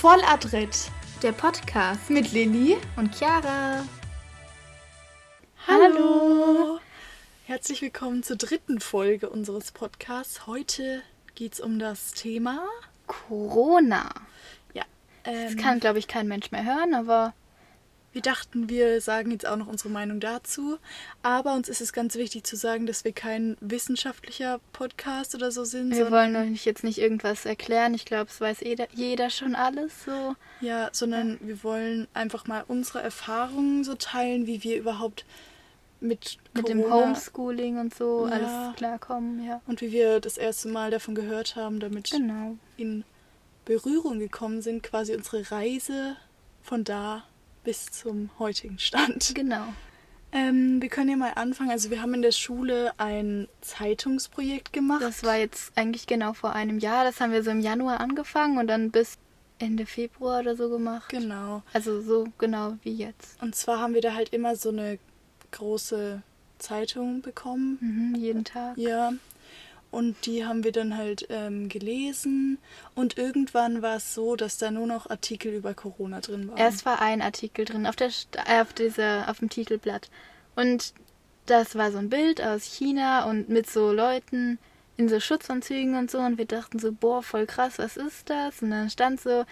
[0.00, 0.90] Volladrett
[1.22, 2.76] Der Podcast mit Lilly.
[2.96, 3.84] und Chiara.
[5.66, 6.78] Hallo.
[7.46, 10.46] Herzlich willkommen zur dritten Folge unseres Podcasts.
[10.46, 11.02] Heute
[11.34, 12.62] geht es um das Thema.
[13.08, 14.08] Corona.
[14.72, 14.84] Ja,
[15.24, 17.34] Das ähm, kann, glaube ich, kein Mensch mehr hören, aber
[18.12, 20.78] wir dachten, wir sagen jetzt auch noch unsere Meinung dazu.
[21.22, 25.64] Aber uns ist es ganz wichtig zu sagen, dass wir kein wissenschaftlicher Podcast oder so
[25.64, 25.94] sind.
[25.94, 27.92] wir wollen euch jetzt nicht irgendwas erklären.
[27.94, 30.34] Ich glaube, es weiß jeder, jeder schon alles so.
[30.60, 35.24] Ja, sondern wir wollen einfach mal unsere Erfahrungen so teilen, wie wir überhaupt
[36.00, 38.32] mit, Mit dem Homeschooling und so Ja.
[38.34, 39.60] alles klarkommen, ja.
[39.66, 42.56] und wie wir das erste Mal davon gehört haben, damit Genau.
[42.76, 43.04] in
[43.64, 46.16] Berührung gekommen sind, quasi unsere Reise
[46.62, 47.24] von da
[47.64, 49.34] bis zum heutigen Stand.
[49.34, 49.64] Genau.
[50.30, 51.70] Ähm, wir können ja mal anfangen.
[51.70, 55.02] Also wir haben in der Schule ein Zeitungsprojekt gemacht.
[55.02, 57.04] Das war jetzt eigentlich genau vor einem Jahr.
[57.04, 59.16] Das haben wir so im Januar angefangen und dann bis
[59.58, 61.08] Ende Februar oder so gemacht.
[61.08, 61.62] genau.
[61.72, 63.40] Also so genau wie jetzt.
[63.42, 64.98] Und zwar haben wir da halt immer so eine
[65.50, 66.22] große
[66.58, 67.78] Zeitung bekommen.
[67.80, 68.76] Mhm, jeden Tag.
[68.76, 69.12] Ja.
[69.90, 72.58] Und die haben wir dann halt ähm, gelesen.
[72.94, 76.58] Und irgendwann war es so, dass da nur noch Artikel über Corona drin waren.
[76.58, 78.10] Erst war ein Artikel drin auf der
[78.46, 80.10] äh, auf dieser auf dem Titelblatt.
[80.56, 80.92] Und
[81.46, 84.58] das war so ein Bild aus China und mit so Leuten
[84.98, 86.18] in so Schutzanzügen und so.
[86.18, 88.60] Und wir dachten so boah voll krass was ist das?
[88.60, 89.44] Und dann stand so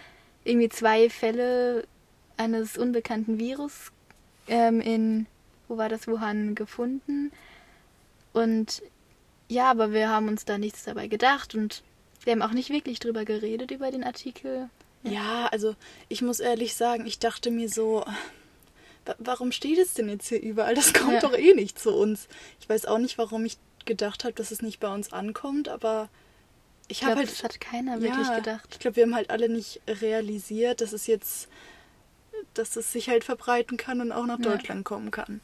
[0.43, 1.85] irgendwie zwei Fälle
[2.37, 3.91] eines unbekannten Virus
[4.47, 5.25] ähm, in
[5.67, 6.07] wo war das?
[6.07, 7.31] Wuhan gefunden.
[8.33, 8.81] Und
[9.49, 11.83] ja aber wir haben uns da nichts dabei gedacht und
[12.23, 14.69] wir haben auch nicht wirklich drüber geredet über den Artikel
[15.03, 15.75] Ja, also
[16.09, 18.03] ich muss ehrlich sagen, ich dachte mir so,
[19.05, 20.75] wa- warum steht es denn jetzt hier überall?
[20.75, 21.19] Das kommt Ja.
[21.21, 22.27] doch eh nicht zu uns.
[22.59, 26.09] Ich weiß auch nicht, warum ich gedacht habe, dass es nicht bei uns ankommt, aber
[26.89, 29.15] ich ich habe glaube halt das hat keiner wirklich ja, gedacht Ich glaube, wir haben
[29.15, 31.47] halt alle nicht realisiert, dass es jetzt,
[32.53, 34.51] dass es sich halt verbreiten kann und auch nach Ja.
[34.51, 35.39] Deutschland kommen kann.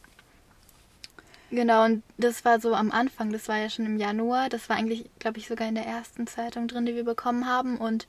[1.53, 4.75] Genau, und das war so am Anfang, das war ja schon im Januar, das war
[4.75, 7.77] eigentlich, glaube ich, sogar in der ersten Zeitung drin, die wir bekommen haben.
[7.77, 8.07] Und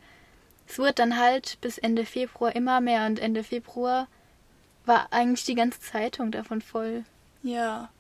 [0.67, 4.09] es wurde dann halt bis Ende Februar immer mehr und Ende Februar
[4.87, 7.05] war eigentlich die ganze Zeitung davon voll.
[7.43, 7.91] Ja.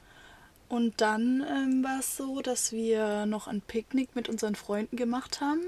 [0.71, 5.43] Und dann ähm, war es so, dass wir noch ein Picknick mit unseren Freunden gemacht
[5.43, 5.61] haben.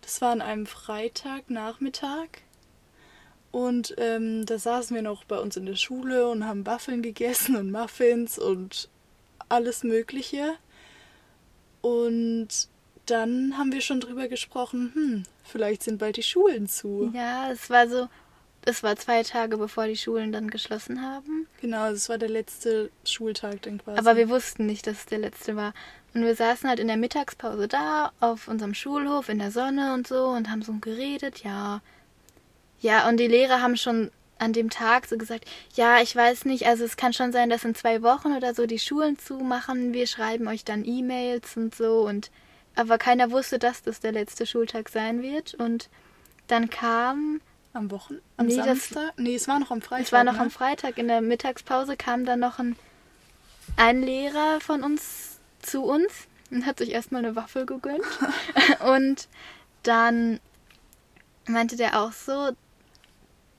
[0.00, 2.28] Das war an einem Freitagnachmittag.
[3.52, 7.54] Und ähm, da saßen wir noch bei uns in der Schule und haben Waffeln gegessen
[7.54, 8.88] und Muffins und
[9.48, 10.54] alles Mögliche.
[11.82, 12.48] Und
[13.06, 17.12] dann haben wir schon drüber gesprochen, hm, vielleicht sind bald die Schulen zu.
[17.14, 18.08] Ja, es war so,
[18.64, 21.46] es war zwei Tage bevor die Schulen dann geschlossen haben.
[21.60, 23.98] Genau, das war der letzte Schultag dann quasi.
[23.98, 25.74] Aber wir wussten nicht, dass es der letzte war.
[26.14, 30.06] Und wir saßen halt in der Mittagspause da, auf unserem Schulhof, in der Sonne und
[30.06, 31.80] so und haben so geredet, ja.
[32.82, 35.44] Ja, und die Lehrer haben schon an dem Tag so gesagt,
[35.74, 38.66] ja, ich weiß nicht, also es kann schon sein, dass in zwei Wochen oder so
[38.66, 42.30] die Schulen zumachen, wir schreiben euch dann E-Mails und so und
[42.74, 45.88] aber keiner wusste, dass das der letzte Schultag sein wird und
[46.48, 47.40] dann kam,
[47.72, 48.18] Am Wochen?
[48.36, 49.12] Am Nee, das- Samstag?
[49.16, 50.06] nee, es war noch am Freitag.
[50.06, 50.40] es war noch ne?
[50.40, 52.74] am Freitag, in der Mittagspause kam dann noch ein,
[53.76, 56.10] ein Lehrer von uns zu uns
[56.50, 58.02] und hat sich erstmal eine Waffel gegönnt.
[58.84, 59.28] und
[59.84, 60.40] dann
[61.46, 62.50] meinte der auch so,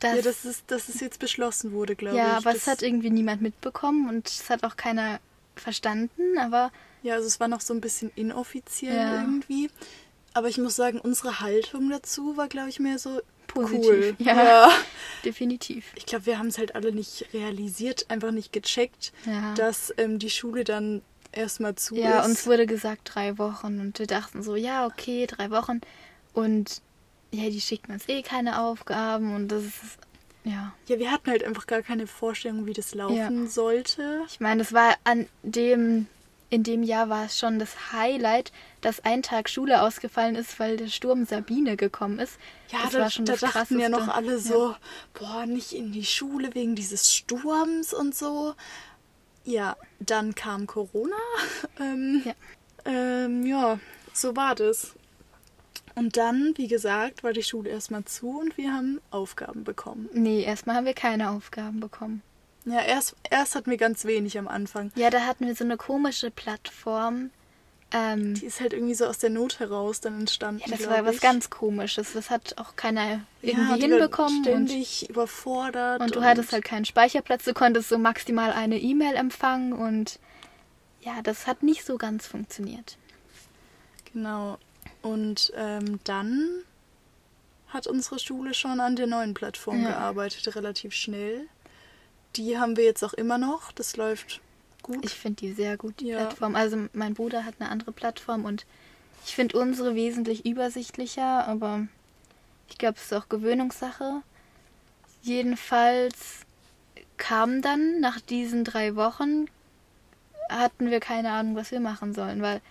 [0.04, 0.16] dass.
[0.16, 2.46] Ja, dass es, dass es jetzt beschlossen wurde, glaube ja, ich.
[2.46, 5.20] aber das, es hat irgendwie niemand mitbekommen und es hat auch keiner
[5.56, 6.72] verstanden, aber
[7.04, 9.22] ja, also es war noch so ein bisschen inoffiziell Ja.
[9.22, 9.70] irgendwie.
[10.34, 14.16] Aber ich muss sagen, unsere Haltung dazu war, glaube ich, mehr so Positiv, cool.
[14.20, 14.72] ja.
[15.26, 15.86] definitiv.
[15.96, 19.54] Ich glaube, wir haben es halt alle nicht realisiert, einfach nicht gecheckt, Ja.
[19.54, 22.26] dass ähm, die Schule dann erstmal zu Ja, ist.
[22.26, 25.82] uns wurde gesagt drei Wochen und wir dachten so, ja, okay, drei Wochen.
[26.34, 26.82] Und
[27.34, 29.98] ja, die schicken uns eh keine Aufgaben und das ist,
[30.44, 30.74] ja.
[30.88, 34.22] ja, wir hatten halt einfach gar keine Vorstellung, wie das laufen sollte.
[34.28, 36.08] Ich meine, das war an dem,
[36.50, 38.52] in dem Jahr war es schon das Highlight,
[38.82, 42.38] dass ein Tag Schule ausgefallen ist, weil der Sturm Sabine gekommen ist.
[42.70, 44.08] Ja, das da, war schon da das dachten ja Krasseste.
[44.08, 44.76] noch alle so,
[45.14, 48.54] boah, nicht in die Schule wegen dieses Sturms und so.
[49.46, 51.16] Ja, dann kam Corona.
[51.80, 52.34] ähm, Ja.
[52.86, 53.80] Ähm, ja,
[54.14, 54.94] so war das.
[55.96, 60.10] Und dann, wie gesagt, war die Schule erstmal zu und wir haben Aufgaben bekommen.
[60.14, 62.22] Nee, erstmal haben wir keine Aufgaben bekommen.
[62.66, 64.92] Ja, erst, erst hatten wir ganz wenig am Anfang.
[64.96, 67.30] Ja, da hatten wir so eine komische Plattform.
[67.92, 70.64] Ähm, Die ist halt irgendwie so aus der Not heraus dann entstanden.
[70.66, 71.22] ja, das war was ich.
[71.22, 72.14] ganz Komisches.
[72.14, 74.38] Das hat auch keiner irgendwie ja, hinbekommen.
[74.38, 76.02] Und, Ständig überfordert.
[76.02, 77.44] und du hattest halt keinen Speicherplatz.
[77.44, 79.74] Du konntest so maximal eine E-Mail empfangen.
[79.74, 80.20] Und
[81.02, 82.98] ja, das hat nicht so ganz funktioniert.
[84.12, 84.58] Genau.
[85.04, 86.50] Und ähm, dann
[87.68, 89.90] hat unsere Schule schon an der neuen Plattform Ja.
[89.90, 91.48] gearbeitet, relativ schnell.
[92.36, 93.72] Die haben wir jetzt auch immer noch.
[93.74, 94.42] Das läuft
[94.82, 95.04] gut.
[95.06, 96.18] Ich finde die sehr gut, die Ja.
[96.20, 96.56] Plattform.
[96.56, 98.66] Also mein Bruder hat eine andere Plattform und
[99.26, 101.88] ich finde unsere wesentlich übersichtlicher, aber
[102.70, 104.22] ich glaube, es ist auch Gewöhnungssache.
[105.22, 106.42] Jedenfalls
[107.18, 109.46] kam dann nach diesen drei Wochen,
[110.50, 112.62] hatten wir keine Ahnung, was wir machen sollen, weil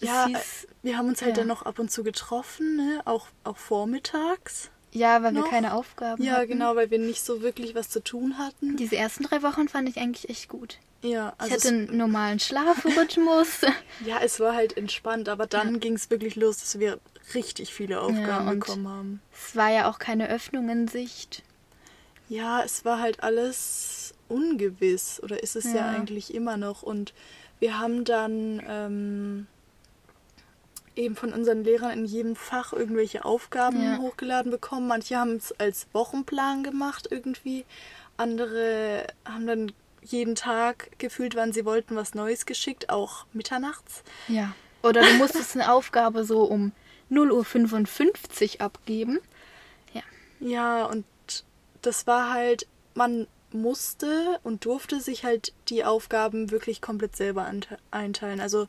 [0.00, 1.42] ja, hieß, wir haben uns halt ja.
[1.42, 3.00] dann noch ab und zu getroffen, ne?
[3.04, 4.70] auch, auch vormittags.
[4.92, 5.44] ja, weil noch?
[5.44, 6.48] wir keine Aufgaben Ja, hatten.
[6.48, 8.76] genau, weil wir nicht so wirklich was zu tun hatten.
[8.76, 10.78] Diese ersten drei Wochen fand ich eigentlich echt gut.
[11.02, 12.38] ja, Ich also hatte es, einen normalen
[12.92, 13.60] Schlafrhythmus.
[14.04, 15.78] ja, es war halt entspannt, aber dann Ja.
[15.78, 16.98] ging es wirklich los, dass wir
[17.34, 19.20] richtig viele Aufgaben und- bekommen haben.
[19.32, 21.42] es war ja auch keine Öffnung in Sicht.
[22.30, 25.86] Ja, es war halt alles ungewiss oder ist es ja, Ja.
[25.88, 26.82] eigentlich immer noch.
[26.82, 27.14] Und
[27.60, 29.46] wir haben dann ähm,
[30.98, 33.98] eben von unseren Lehrern in jedem Fach irgendwelche Aufgaben Ja.
[33.98, 34.86] hochgeladen bekommen.
[34.88, 37.64] Manche haben es als Wochenplan gemacht irgendwie.
[38.16, 39.72] Andere haben dann
[40.02, 44.02] jeden Tag gefühlt, wann sie wollten, was Neues geschickt, auch mitternachts.
[44.26, 44.54] Ja.
[44.82, 46.72] Oder du musstest eine Aufgabe so um
[47.10, 49.18] 0.55 Uhr abgeben.
[49.92, 50.02] Ja.
[50.40, 51.04] Ja, und
[51.82, 57.50] das war halt, man musste und durfte sich halt die Aufgaben wirklich komplett selber
[57.90, 58.40] einteilen.
[58.40, 58.68] Also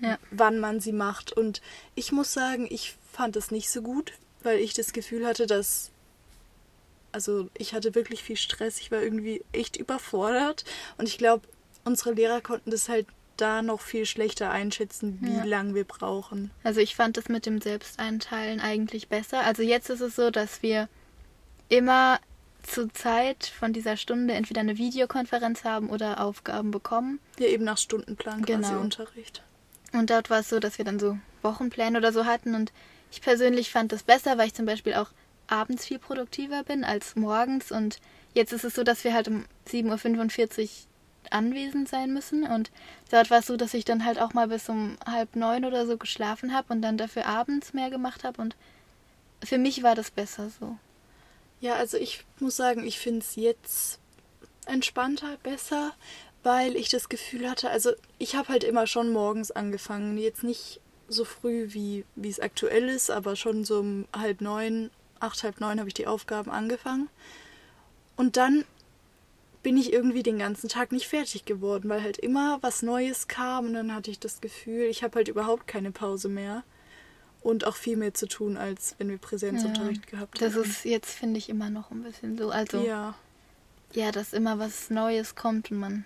[0.00, 0.18] Ja.
[0.30, 1.32] wann man sie macht.
[1.32, 1.62] Und
[1.94, 4.12] ich muss sagen, ich fand es nicht so gut,
[4.42, 5.90] weil ich das Gefühl hatte, dass.
[7.12, 10.64] Also ich hatte wirklich viel Stress, ich war irgendwie echt überfordert.
[10.98, 11.46] Und ich glaube,
[11.84, 13.06] unsere Lehrer konnten das halt
[13.36, 15.44] da noch viel schlechter einschätzen, wie Ja.
[15.44, 16.50] lang wir brauchen.
[16.64, 19.40] Also ich fand das mit dem Selbsteinteilen eigentlich besser.
[19.44, 20.88] Also jetzt ist es so, dass wir
[21.68, 22.18] immer
[22.62, 27.20] zur Zeit von dieser Stunde entweder eine Videokonferenz haben oder Aufgaben bekommen.
[27.38, 28.80] Ja, eben nach Stundenplan quasi Genau.
[28.80, 29.42] Unterricht.
[29.94, 32.54] Und dort war es so, dass wir dann so Wochenpläne oder so hatten.
[32.54, 32.72] Und
[33.10, 35.10] ich persönlich fand das besser, weil ich zum Beispiel auch
[35.46, 37.70] abends viel produktiver bin als morgens.
[37.70, 38.00] Und
[38.32, 40.68] jetzt ist es so, dass wir halt um 7.45 Uhr
[41.30, 42.44] anwesend sein müssen.
[42.44, 42.70] Und
[43.10, 45.86] dort war es so, dass ich dann halt auch mal bis um halb neun oder
[45.86, 48.42] so geschlafen habe und dann dafür abends mehr gemacht habe.
[48.42, 48.56] Und
[49.44, 50.76] für mich war das besser so.
[51.60, 54.00] Ja, also ich muss sagen, ich finde es jetzt
[54.66, 55.92] entspannter, besser,
[56.44, 60.80] weil ich das Gefühl hatte, also ich habe halt immer schon morgens angefangen, jetzt nicht
[61.08, 65.60] so früh, wie, wie es aktuell ist, aber schon so um halb neun, acht, halb
[65.60, 67.08] neun habe ich die Aufgaben angefangen.
[68.16, 68.64] Und dann
[69.62, 73.66] bin ich irgendwie den ganzen Tag nicht fertig geworden, weil halt immer was Neues kam
[73.66, 76.62] und dann hatte ich das Gefühl, ich habe halt überhaupt keine Pause mehr
[77.40, 80.68] und auch viel mehr zu tun, als wenn wir Präsenzunterricht gehabt Das hätten.
[80.68, 82.50] ist jetzt, finde ich, immer noch ein bisschen so.
[82.50, 83.14] Also, ja.
[83.92, 84.12] ja.
[84.12, 86.04] dass immer was Neues kommt und man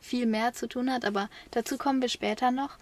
[0.00, 1.04] viel mehr zu tun hat.
[1.04, 2.76] Aber dazu kommen wir später noch.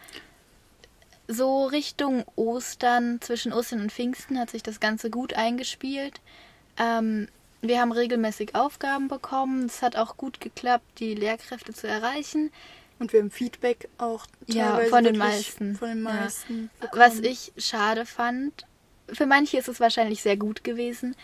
[1.28, 6.20] So Richtung Ostern, zwischen Ostern und Pfingsten hat sich das Ganze gut eingespielt.
[6.78, 7.28] Ähm,
[7.62, 9.66] wir haben regelmäßig Aufgaben bekommen.
[9.66, 12.52] Es hat auch gut geklappt, die Lehrkräfte zu erreichen.
[12.98, 15.76] Und wir haben Feedback auch Ja, von den meisten.
[15.76, 16.10] Von den Ja.
[16.12, 16.70] meisten.
[16.92, 17.24] Was bekommen.
[17.24, 18.64] ich schade fand,
[19.12, 21.16] für manche ist es wahrscheinlich sehr gut gewesen.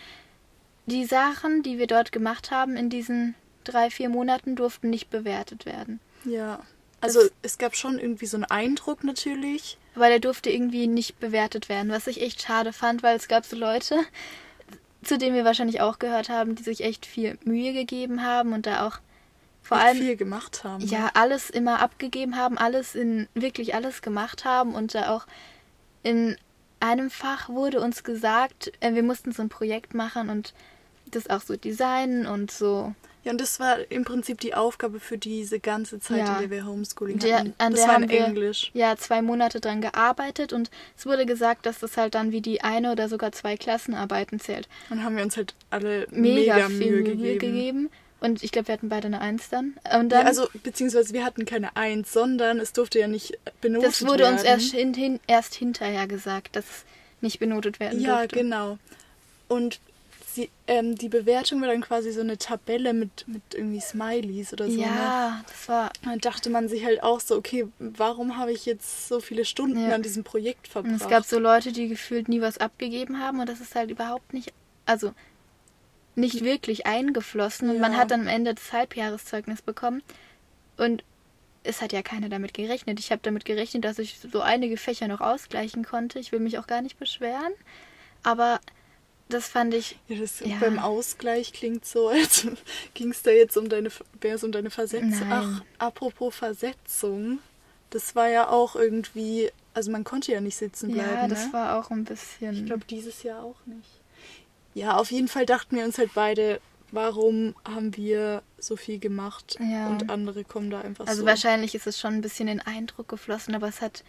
[0.85, 5.65] Die Sachen, die wir dort gemacht haben in diesen drei, vier Monaten, durften nicht bewertet
[5.65, 5.99] werden.
[6.25, 6.59] Ja.
[7.01, 9.77] Also es gab schon irgendwie so einen Eindruck natürlich.
[9.95, 13.45] Weil er durfte irgendwie nicht bewertet werden, was ich echt schade fand, weil es gab
[13.45, 13.99] so Leute,
[15.03, 18.65] zu denen wir wahrscheinlich auch gehört haben, die sich echt viel Mühe gegeben haben und
[18.65, 18.99] da auch
[19.61, 20.85] vor allem viel gemacht haben.
[20.85, 25.25] ja alles immer abgegeben haben, alles in wirklich alles gemacht haben und da auch
[26.03, 26.35] in
[26.79, 30.53] einem Fach wurde uns gesagt, äh, wir mussten so ein Projekt machen und
[31.05, 32.93] das auch so designen und so.
[33.23, 36.33] Ja, und das war im Prinzip die Aufgabe für diese ganze Zeit, Ja.
[36.35, 37.53] in der wir Homeschooling Der, hatten.
[37.57, 38.69] an das der war haben in wir Englisch.
[38.73, 42.61] ja zwei Monate dran gearbeitet und es wurde gesagt, dass das halt dann wie die
[42.61, 44.67] eine oder sogar zwei Klassenarbeiten zählt.
[44.89, 47.39] Dann haben wir uns halt alle Mega, mega, viel Mühe gegeben.
[47.39, 47.89] gegeben.
[48.19, 49.73] Und ich glaube, wir hatten beide eine Eins dann.
[49.93, 53.89] Und Ja, dann also, beziehungsweise wir hatten keine Eins, sondern es durfte ja nicht benotet
[53.89, 54.33] das wurde werden.
[54.35, 56.85] uns erst, hin, hin, erst hinterher gesagt, dass es
[57.19, 58.35] nicht benotet werden Ja, durfte.
[58.37, 58.77] genau.
[59.49, 59.79] Und
[60.33, 64.69] sie, ähm, die Bewertung war dann quasi so eine Tabelle mit, mit irgendwie Smileys oder
[64.69, 64.71] so.
[64.81, 64.81] Ne?
[64.81, 69.07] Ja, das war Dann dachte man sich halt auch so, okay, warum habe ich jetzt
[69.07, 69.95] so viele Stunden Ja.
[69.95, 71.01] an diesem Projekt Und verbracht?
[71.01, 74.33] es gab so Leute, die gefühlt nie was abgegeben haben und das ist halt überhaupt
[74.33, 74.53] nicht,
[74.85, 75.13] also
[76.15, 77.99] nicht wirklich eingeflossen und man Ja.
[77.99, 80.03] hat dann am Ende das Halbjahreszeugnis bekommen
[80.77, 81.03] und
[81.63, 82.99] es hat ja keiner damit gerechnet.
[82.99, 86.19] Ich habe damit gerechnet, dass ich so einige Fächer noch ausgleichen konnte.
[86.19, 87.53] Ich will mich auch gar nicht beschweren,
[88.21, 88.59] aber
[89.29, 90.57] das fand ich ja, das Ja.
[90.59, 92.45] beim Ausgleich klingt so, als
[92.93, 93.89] ging es da jetzt um deine,
[94.21, 95.27] wäre es um deine Versetzung.
[95.31, 97.39] Ach, apropos Versetzung,
[97.89, 101.09] das war ja auch irgendwie, also man konnte ja nicht sitzen bleiben.
[101.13, 101.53] ja, das ne?
[101.53, 103.89] war auch ein bisschen Ich glaube, dieses Jahr auch nicht.
[104.75, 106.59] Ja, auf jeden Fall dachten wir uns halt beide,
[106.91, 109.87] warum haben wir so viel gemacht Ja.
[109.89, 111.27] und andere kommen da einfach Also so.
[111.27, 114.03] wahrscheinlich ist es schon ein bisschen in Eindruck geflossen, aber es hat,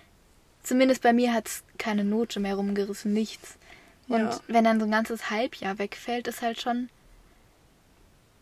[0.62, 3.56] zumindest bei mir hat es keine Note mehr rumgerissen, nichts.
[4.08, 4.40] Und Ja.
[4.48, 6.88] wenn dann so ein ganzes Halbjahr wegfällt, ist halt schon.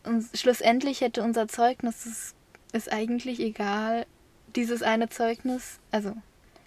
[0.05, 2.35] Und schlussendlich hätte unser Zeugnis, es
[2.73, 4.07] ist eigentlich egal,
[4.57, 6.15] dieses eine Zeugnis, also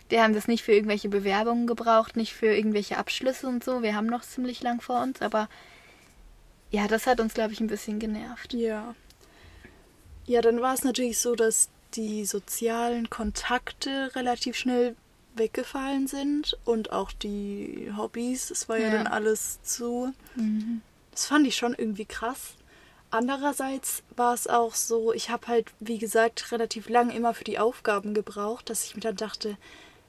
[0.07, 3.95] wir haben das nicht für irgendwelche Bewerbungen gebraucht, nicht für irgendwelche Abschlüsse und so, wir
[3.95, 5.49] haben noch ziemlich lang vor uns, aber
[6.71, 8.53] ja, das hat uns, glaube ich, ein bisschen genervt.
[8.53, 8.95] Ja.
[10.25, 14.95] Ja, dann war es natürlich so, dass die sozialen Kontakte relativ schnell
[15.37, 18.51] weggefallen sind und auch die Hobbys.
[18.51, 18.91] Es war ja, Ja.
[18.93, 20.13] dann alles zu.
[20.35, 20.81] Mhm.
[21.11, 22.55] Das fand ich schon irgendwie krass.
[23.11, 27.59] Andererseits war es auch so, ich habe halt, wie gesagt, relativ lang immer für die
[27.59, 29.57] Aufgaben gebraucht, dass ich mir dann dachte,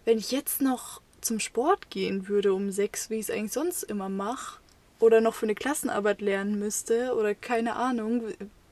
[0.05, 3.83] wenn ich jetzt noch zum Sport gehen würde um sechs, wie ich es eigentlich sonst
[3.85, 4.59] immer mache,
[4.99, 8.23] oder noch für eine Klassenarbeit lernen müsste, oder keine Ahnung,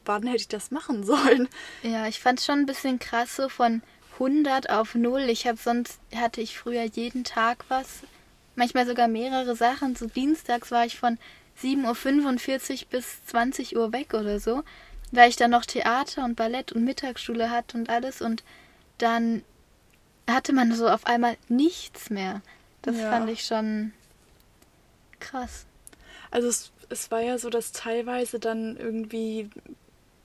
[0.04, 1.48] wann hätte ich das machen sollen?
[1.82, 3.82] Ja, ich fand schon ein bisschen krass so von
[4.14, 5.22] 100 auf 0.
[5.22, 8.00] Ich habe sonst hatte ich früher jeden Tag was,
[8.54, 9.96] manchmal sogar mehrere Sachen.
[9.96, 11.18] So dienstags war ich von
[11.62, 14.62] 7.45 Uhr bis 20 Uhr weg oder so,
[15.12, 18.42] weil ich dann noch Theater und Ballett und Mittagsschule hatte und alles und
[18.98, 19.42] dann
[20.28, 22.40] hatte man so auf einmal nichts mehr.
[22.82, 23.10] Das Ja.
[23.10, 23.92] fand ich schon
[25.20, 25.66] krass.
[26.30, 29.50] Also es, es war ja so, dass teilweise dann irgendwie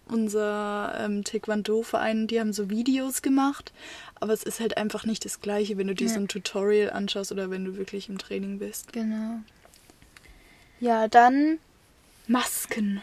[0.09, 3.71] unser ähm, Taekwondo-Verein, die haben so Videos gemacht,
[4.19, 6.13] aber es ist halt einfach nicht das gleiche, wenn du dir Ja.
[6.13, 8.91] so ein Tutorial anschaust oder wenn du wirklich im Training bist.
[8.93, 9.39] Genau.
[10.79, 11.59] Ja, dann
[12.27, 13.01] Masken.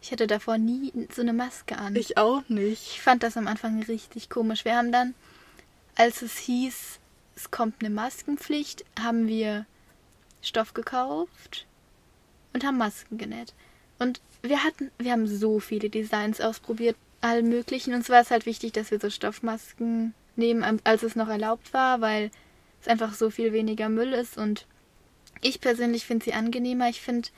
[0.00, 1.94] ich hatte davor nie so eine Maske an.
[1.96, 2.88] Ich auch nicht.
[2.92, 4.64] Ich fand das am Anfang richtig komisch.
[4.64, 5.14] Wir haben dann,
[5.96, 6.98] als es hieß,
[7.36, 9.66] es kommt eine Maskenpflicht, haben wir
[10.42, 11.66] Stoff gekauft
[12.52, 13.54] und haben Masken genäht.
[13.98, 17.94] Und wir hatten, wir haben so viele Designs ausprobiert, alle möglichen.
[17.94, 22.00] Uns war es halt wichtig, dass wir so Stoffmasken nehmen, als es noch erlaubt war,
[22.00, 22.30] weil
[22.82, 24.36] es einfach so viel weniger Müll ist.
[24.36, 24.66] Und
[25.40, 26.90] ich persönlich finde sie angenehmer.
[26.90, 27.28] Ich finde,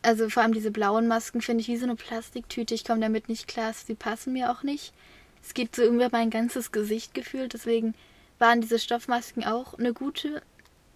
[0.00, 2.74] also vor allem diese blauen Masken finde ich wie so eine Plastiktüte.
[2.74, 3.74] Ich komme damit nicht klar.
[3.74, 4.94] Sie passen mir auch nicht.
[5.42, 7.52] Es geht so über mein ganzes Gesicht gefühlt.
[7.52, 7.94] Deswegen
[8.38, 10.40] waren diese Stoffmasken auch eine gute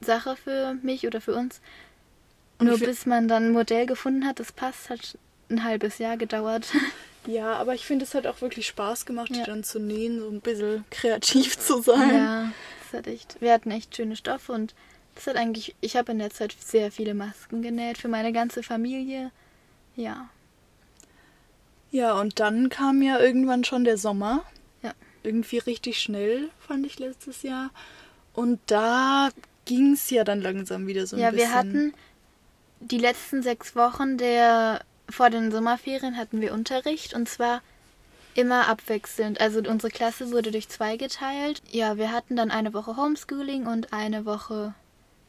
[0.00, 1.61] Sache für mich oder für uns.
[2.61, 6.17] Und Nur bis man dann ein Modell gefunden hat, das passt, hat ein halbes Jahr
[6.17, 6.67] gedauert.
[7.26, 9.45] Ja, aber ich finde, es hat auch wirklich Spaß gemacht, die Ja.
[9.45, 12.14] dann zu nähen, so ein bisschen kreativ zu sein.
[12.14, 12.52] Ja,
[12.90, 13.37] das hat echt.
[13.43, 14.75] Wir hatten echt schöne Stoffe und
[15.14, 15.75] das hat eigentlich.
[15.83, 19.33] Ich habe in der Zeit sehr viele Masken genäht für meine ganze Familie.
[19.97, 20.31] Ja.
[21.90, 24.43] Ja, und dann kam ja irgendwann schon der Sommer.
[24.83, 24.93] Ja.
[25.23, 27.71] Irgendwie richtig schnell, fand ich letztes Jahr.
[28.33, 29.29] Und da
[29.67, 31.49] ging es ja dann langsam wieder so ein ja, bisschen.
[31.50, 31.95] wir hatten
[32.81, 37.63] die letzten sechs Wochen der vor den Sommerferien hatten wir Unterricht und zwar
[38.35, 39.41] immer abwechselnd.
[39.41, 41.63] Also unsere Klasse wurde durch zwei geteilt.
[41.71, 44.73] Ja, wir hatten dann eine Woche Homeschooling und eine Woche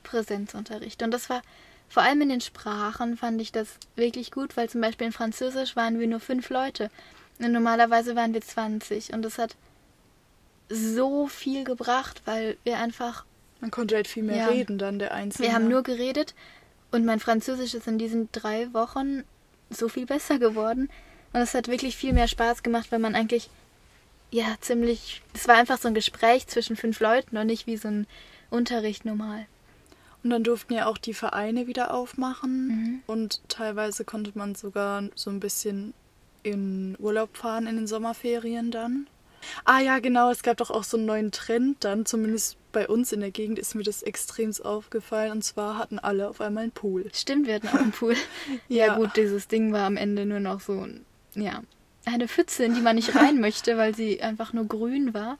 [0.03, 1.01] Präsenzunterricht.
[1.03, 1.41] Und das war
[1.89, 5.75] vor allem in den Sprachen fand ich das wirklich gut, weil zum Beispiel in Französisch
[5.75, 6.89] waren wir nur fünf Leute.
[7.39, 9.13] Und normalerweise waren wir 20.
[9.13, 9.55] Und das hat
[10.69, 13.25] so viel gebracht, weil wir einfach
[13.59, 14.47] Man konnte halt viel mehr Ja.
[14.47, 15.47] reden dann, der Einzelne.
[15.47, 16.33] wir haben nur geredet
[16.91, 19.23] und mein Französisch ist in diesen drei Wochen
[19.69, 20.89] so viel besser geworden.
[21.33, 23.49] Und es hat wirklich viel mehr Spaß gemacht, weil man eigentlich,
[24.31, 25.21] ja, ziemlich.
[25.33, 28.07] Es war einfach so ein Gespräch zwischen fünf Leuten und nicht wie so ein
[28.49, 29.45] Unterricht normal.
[30.23, 32.67] Und dann durften ja auch die Vereine wieder aufmachen.
[32.67, 33.01] Mhm.
[33.07, 35.93] Und teilweise konnte man sogar so ein bisschen
[36.43, 39.07] in Urlaub fahren in den Sommerferien dann.
[39.65, 43.11] Ah ja, genau, es gab doch auch so einen neuen Trend dann, zumindest bei uns
[43.11, 45.31] in der Gegend ist mir das extremst aufgefallen.
[45.31, 47.05] Und zwar hatten alle auf einmal einen Pool.
[47.13, 48.15] Stimmt, wir hatten auch einen Pool.
[48.67, 48.87] ja.
[48.87, 48.95] Ja.
[48.95, 51.61] gut, dieses Ding war am Ende nur noch so, ein- ja,
[52.05, 55.37] eine Pfütze, in die man nicht rein möchte, weil sie einfach nur grün war.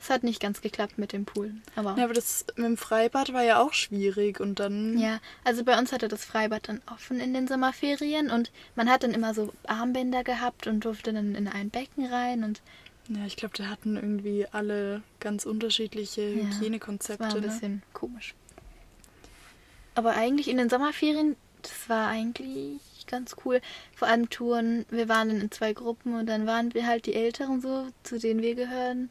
[0.00, 1.54] Es hat nicht ganz geklappt mit dem Pool.
[1.76, 4.98] Aber Ja, aber das mit dem Freibad war ja auch schwierig und dann.
[4.98, 9.02] Ja, also bei uns hatte das Freibad dann offen in den Sommerferien und man hat
[9.02, 12.60] dann immer so Armbänder gehabt und durfte dann in ein Becken rein und
[13.08, 17.22] Ja, ich glaube, da hatten irgendwie alle ganz unterschiedliche Ja, das Hygienekonzepte.
[17.24, 17.46] war ein ne?
[17.48, 18.34] bisschen komisch.
[19.94, 23.60] Aber eigentlich in den Sommerferien, das war eigentlich ganz cool.
[23.94, 27.14] Vor allem Touren, wir waren dann in zwei Gruppen und dann waren wir halt die
[27.14, 29.10] Älteren so, zu denen wir gehören.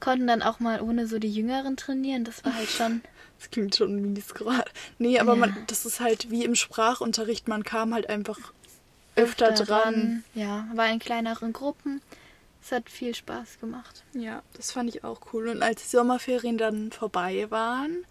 [0.00, 2.24] Konnten dann auch mal ohne so die Jüngeren trainieren.
[2.24, 3.02] Das war halt schon.
[3.38, 4.64] Das klingt schon mies gerade.
[4.98, 5.40] Nee, aber Ja.
[5.40, 8.38] man, das ist halt wie im Sprachunterricht, man kam halt einfach
[9.14, 10.24] öfter, dran.
[10.34, 12.00] Ja, war in kleineren Gruppen.
[12.66, 14.02] Es hat viel Spaß gemacht.
[14.12, 15.46] Ja, das fand ich auch cool.
[15.50, 18.04] Und als die Sommerferien dann vorbei waren,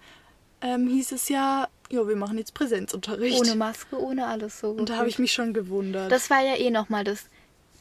[0.61, 3.37] ähm, hieß es ja, ja, wir machen jetzt Präsenzunterricht.
[3.37, 4.69] Ohne Maske, ohne alles so.
[4.71, 6.09] Und da habe ich mich schon gewundert.
[6.09, 7.25] Das war ja eh nochmal das.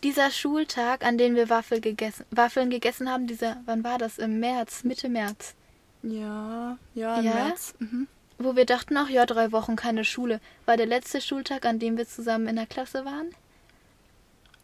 [0.02, 4.18] Dieser Schultag, an dem wir Waffel gegessen, Waffeln gegessen haben, dieser, wann war das?
[4.18, 5.54] Im März, Mitte März.
[6.02, 7.34] ja, ja, im Ja?
[7.34, 7.74] März.
[7.78, 8.08] Mhm.
[8.38, 10.40] Wo wir dachten, ach ja, drei Wochen keine Schule.
[10.66, 13.28] War der letzte Schultag, an dem wir zusammen in der Klasse waren?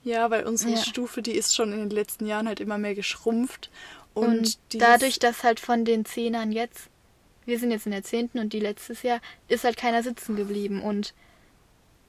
[0.03, 0.77] Ja, weil unsere Ja.
[0.79, 3.71] Stufe, die ist schon in den letzten Jahren halt immer mehr geschrumpft.
[4.15, 6.89] Und, Und, dadurch, dass halt von den Zehnern jetzt,
[7.47, 10.83] wir sind jetzt in der zehnten und die letztes Jahr, ist halt keiner sitzen geblieben.
[10.83, 11.15] Und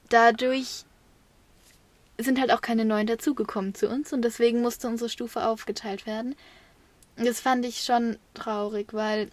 [0.08, 0.84] dadurch
[2.18, 6.34] sind halt auch keine neuen dazugekommen zu uns und deswegen musste unsere Stufe aufgeteilt werden.
[7.16, 9.28] Und Das fand ich schon traurig, weil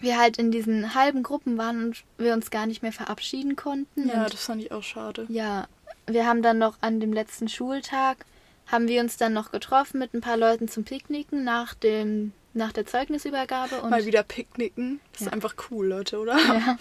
[0.00, 4.08] wir halt in diesen halben Gruppen waren und wir uns gar nicht mehr verabschieden konnten.
[4.08, 5.26] Ja, das fand ich auch schade.
[5.28, 5.66] ja,
[6.06, 8.24] wir haben dann noch an dem letzten Schultag,
[8.66, 12.72] haben wir uns dann noch getroffen mit ein paar Leuten zum Picknicken nach dem nach
[12.72, 15.00] der Zeugnisübergabe und Mal wieder picknicken.
[15.12, 15.26] Das Ja.
[15.26, 16.36] ist einfach cool, Leute, oder?
[16.38, 16.78] ja.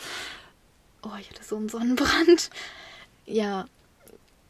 [1.03, 2.49] Oh, ich hatte so einen Sonnenbrand.
[3.25, 3.65] Ja,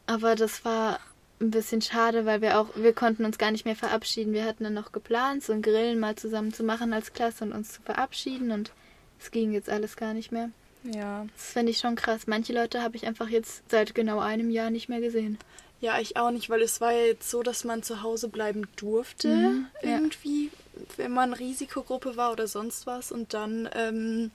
[0.06, 1.00] aber das war
[1.40, 4.32] ein bisschen schade, weil wir auch wir konnten uns gar nicht mehr verabschieden.
[4.32, 7.52] Wir hatten dann noch geplant, so ein Grillen mal zusammen zu machen als Klasse und
[7.52, 8.70] uns zu verabschieden und
[9.18, 10.50] es ging jetzt alles gar nicht mehr.
[10.94, 11.26] Ja.
[11.36, 12.26] Das finde ich schon krass.
[12.26, 15.38] Manche Leute habe ich einfach jetzt seit genau einem Jahr nicht mehr gesehen.
[15.80, 18.66] Ja, ich auch nicht, weil es war ja jetzt so, dass man zu Hause bleiben
[18.76, 19.90] durfte, Mhm, ja.
[19.90, 20.50] irgendwie,
[20.96, 23.12] wenn man Risikogruppe war oder sonst was.
[23.12, 24.30] Und dann, ähm,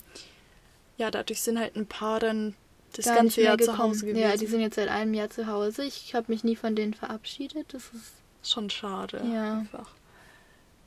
[0.98, 2.56] ja, dadurch sind halt ein paar dann
[2.94, 3.80] das gar ganze Jahr zu gekommen.
[3.80, 4.22] Hause gewesen.
[4.22, 5.84] Ja, die sind jetzt seit einem Jahr zu Hause.
[5.84, 7.74] Ich habe mich nie von denen verabschiedet.
[7.74, 9.22] Das ist Schon schade.
[9.32, 9.60] Ja.
[9.60, 9.90] Einfach.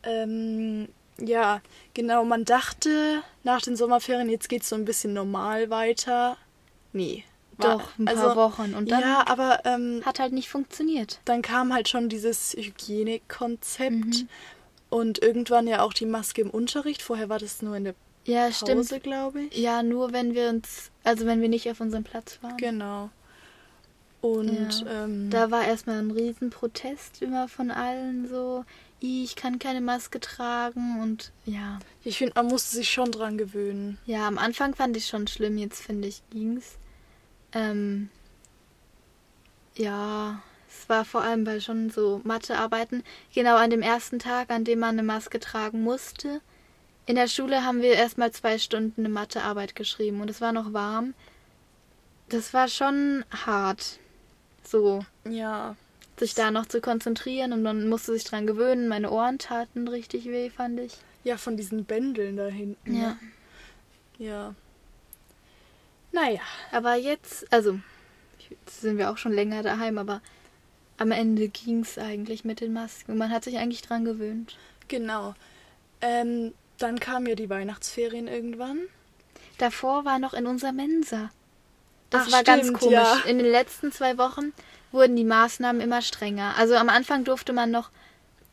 [0.02, 0.88] Ähm,
[1.20, 1.60] ja,
[1.94, 2.24] genau.
[2.24, 6.36] Man dachte nach den Sommerferien, jetzt geht's so ein bisschen normal weiter.
[6.92, 7.24] Nee.
[7.56, 11.20] war- doch ein paar also, Wochen und dann ja, aber ähm, hat halt nicht funktioniert.
[11.24, 14.28] dann kam halt schon dieses Hygienekonzept Mhm.
[14.90, 17.00] und irgendwann ja auch die Maske im Unterricht.
[17.02, 17.94] Vorher war das nur in der
[18.24, 19.56] Ja, Pause, glaube ich.
[19.56, 22.56] Ja, nur wenn wir uns, also wenn wir nicht auf unserem Platz waren.
[22.56, 23.10] Genau.
[24.20, 25.04] Und Ja.
[25.04, 28.64] ähm, Da war erstmal ein Riesenprotest immer von allen so, "Ih,
[29.00, 31.78] ich kann keine Maske tragen und ja.
[32.04, 33.98] ich finde, man musste sich schon dran gewöhnen.
[34.06, 36.78] Ja, am Anfang fand ich schon schlimm, jetzt finde ich ging's.
[37.52, 38.08] Ähm,
[39.76, 43.02] ja, es war vor allem bei schon so Mathearbeiten,
[43.34, 46.40] genau an dem ersten Tag, an dem man eine Maske tragen musste.
[47.06, 50.72] In der Schule haben wir erstmal zwei Stunden eine Mathearbeit geschrieben und es war noch
[50.72, 51.14] warm.
[52.30, 53.98] Das war schon hart,
[54.62, 55.76] so Ja.
[56.18, 58.88] Sich da noch zu konzentrieren und man musste sich dran gewöhnen.
[58.88, 60.96] Meine Ohren taten richtig weh, fand ich.
[61.24, 62.94] Ja, von diesen Bändeln da hinten.
[62.94, 63.08] Ja.
[63.08, 63.18] ne?
[64.18, 64.54] Ja.
[66.12, 66.40] Naja.
[66.70, 67.80] Aber jetzt, also,
[68.48, 70.20] jetzt sind wir auch schon länger daheim, aber
[70.98, 73.12] am Ende ging es eigentlich mit den Masken.
[73.12, 74.56] Und man hat sich eigentlich dran gewöhnt.
[74.88, 75.34] Genau.
[76.00, 78.80] Ähm, dann kamen ja die Weihnachtsferien irgendwann.
[79.58, 81.30] Davor war noch in unserer Mensa.
[82.10, 82.94] Das Ach, war ganz stimmt, komisch.
[82.94, 83.18] ja.
[83.26, 84.52] In den letzten zwei Wochen
[84.94, 86.54] wurden die Maßnahmen immer strenger.
[86.56, 87.90] Also am Anfang durfte man noch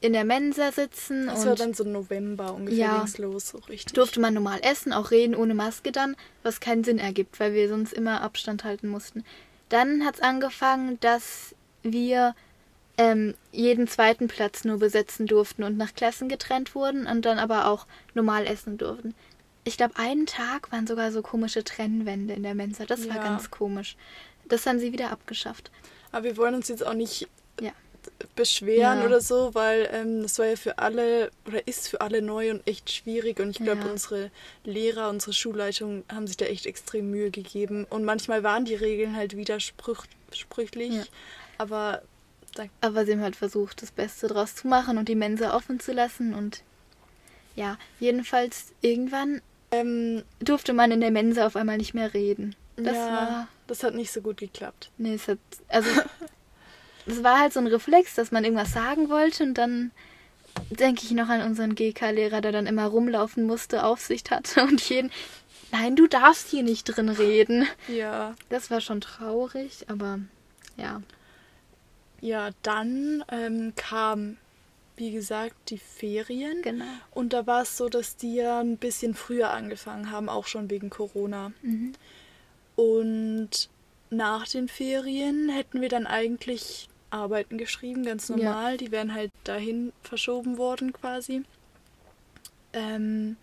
[0.01, 3.05] in der Mensa sitzen Das war und dann so November ungefähr Ja.
[3.17, 3.93] los, so richtig.
[3.93, 7.69] durfte man normal essen, auch reden ohne Maske dann, was keinen Sinn ergibt, weil wir
[7.69, 9.23] sonst immer Abstand halten mussten.
[9.69, 12.35] Dann hat es angefangen, dass wir
[12.97, 17.67] ähm, jeden zweiten Platz nur besetzen durften und nach Klassen getrennt wurden und dann aber
[17.67, 19.13] auch normal essen durften.
[19.63, 22.85] Ich glaube, einen Tag waren sogar so komische Trennwände in der Mensa.
[22.85, 23.23] Das war Ja.
[23.23, 23.95] ganz komisch.
[24.49, 25.69] Das haben sie wieder abgeschafft.
[26.11, 27.27] Aber wir wollen uns jetzt auch nicht
[27.59, 27.71] Ja.
[28.35, 29.05] beschweren Ja.
[29.05, 32.65] oder so, weil ähm, das war ja für alle oder ist für alle neu und
[32.67, 33.39] echt schwierig.
[33.39, 33.91] Und ich glaube, Ja.
[33.91, 34.31] unsere
[34.63, 37.85] Lehrer, unsere Schulleitung haben sich da echt extrem Mühe gegeben.
[37.89, 41.11] Und manchmal waren die Regeln halt widersprüchlich.
[41.57, 42.01] Aber
[42.81, 45.93] Aber sie haben halt versucht, das Beste draus zu machen und die Mensa offen zu
[45.93, 46.33] lassen.
[46.33, 46.63] Und
[47.55, 52.55] ja, jedenfalls irgendwann ähm, durfte man in der Mensa auf einmal nicht mehr reden.
[52.75, 53.47] Das ja, war.
[53.71, 54.91] Das hat nicht so gut geklappt.
[54.97, 55.39] Nee, es hat.
[55.69, 55.89] Also.
[57.05, 59.91] es war halt so ein Reflex, dass man irgendwas sagen wollte und dann
[60.69, 65.09] denke ich noch an unseren GK-Lehrer, der dann immer rumlaufen musste, Aufsicht hatte und jeden.
[65.71, 67.65] Nein, du darfst hier nicht drin reden.
[67.87, 68.35] Ja.
[68.49, 70.19] Das war schon traurig, aber
[70.75, 71.01] ja.
[72.19, 74.37] Ja, dann ähm, kam,
[74.97, 76.61] wie gesagt, die Ferien.
[76.61, 76.83] Genau.
[77.11, 80.69] Und da war es so, dass die ja ein bisschen früher angefangen haben, auch schon
[80.69, 81.53] wegen Corona.
[81.61, 81.93] Mhm.
[82.75, 83.69] Und
[84.09, 88.35] nach den Ferien hätten wir dann eigentlich Arbeiten geschrieben, ganz Ja.
[88.37, 88.77] normal.
[88.77, 91.43] Die wären halt dahin verschoben worden quasi.
[92.73, 93.35] Ähm,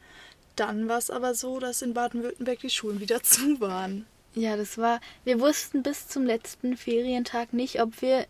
[0.56, 4.06] dann war es aber so, dass in Baden-Württemberg die Schulen wieder zu waren.
[4.34, 5.00] Ja, das war.
[5.24, 8.26] Wir wussten bis zum letzten Ferientag nicht, ob wir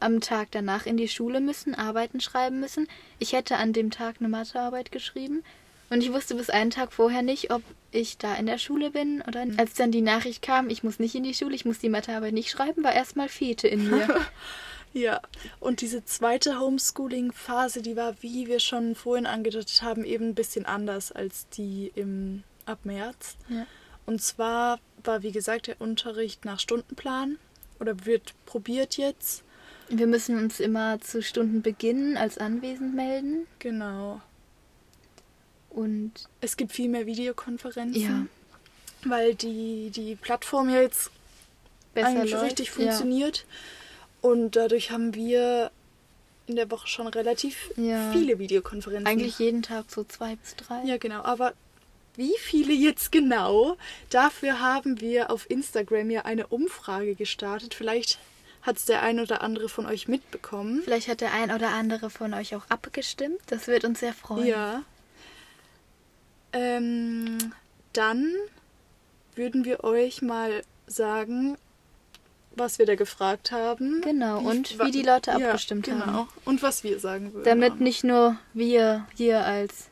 [0.00, 2.86] am Tag danach in die Schule müssen, Arbeiten schreiben müssen.
[3.18, 5.42] Ich hätte an dem Tag eine Mathearbeit geschrieben
[5.90, 9.22] Und ich wusste bis einen Tag vorher nicht, ob ich da in der Schule bin
[9.26, 9.58] oder nicht.
[9.58, 12.34] Als dann die Nachricht kam, ich muss nicht in die Schule, ich muss die Mathearbeit
[12.34, 14.06] nicht schreiben, war erstmal Fete in mir.
[14.94, 15.20] Ja,
[15.60, 20.66] und diese zweite Homeschooling-Phase, die war, wie wir schon vorhin angedeutet haben, eben ein bisschen
[20.66, 23.36] anders als die im, ab März.
[23.48, 23.66] Ja.
[24.06, 27.36] Und zwar war, wie gesagt, der Unterricht nach Stundenplan
[27.80, 29.44] oder wird probiert jetzt.
[29.90, 33.46] Wir müssen uns immer zu Stundenbeginn als anwesend melden.
[33.58, 34.20] Genau.
[35.70, 38.26] Und Es gibt viel mehr Videokonferenzen, ja,
[39.04, 41.10] weil die, die Plattform ja jetzt
[41.94, 42.44] besser eigentlich läuft.
[42.44, 43.44] richtig funktioniert.
[44.20, 45.70] Und dadurch haben wir
[46.46, 48.10] in der Woche schon relativ Ja.
[48.12, 49.06] viele Videokonferenzen.
[49.06, 49.12] Ja.
[49.12, 50.82] Eigentlich jeden Tag so zwei bis drei.
[50.84, 51.22] Ja, genau.
[51.22, 51.52] Aber
[52.16, 53.76] wie viele jetzt genau?
[54.10, 57.74] Dafür haben wir auf Instagram ja eine Umfrage gestartet.
[57.74, 58.18] Vielleicht
[58.62, 60.82] hat es der ein oder andere von euch mitbekommen.
[60.82, 63.38] Vielleicht hat der ein oder andere von euch auch abgestimmt.
[63.46, 64.46] Das wird uns sehr freuen.
[64.46, 64.82] Ja.
[66.52, 67.38] Ähm,
[67.92, 68.32] dann
[69.34, 71.56] würden wir euch mal sagen,
[72.54, 74.00] was wir da gefragt haben.
[74.02, 76.06] Genau, und wie die Leute ja, abgestimmt genau.
[76.06, 76.28] haben.
[76.44, 77.44] Und was wir sagen würden.
[77.44, 79.88] Damit nicht nur wir hier als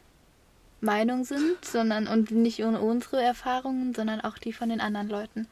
[0.81, 5.47] Meinung sind, sondern und nicht nur unsere Erfahrungen, sondern auch die von den anderen Leuten.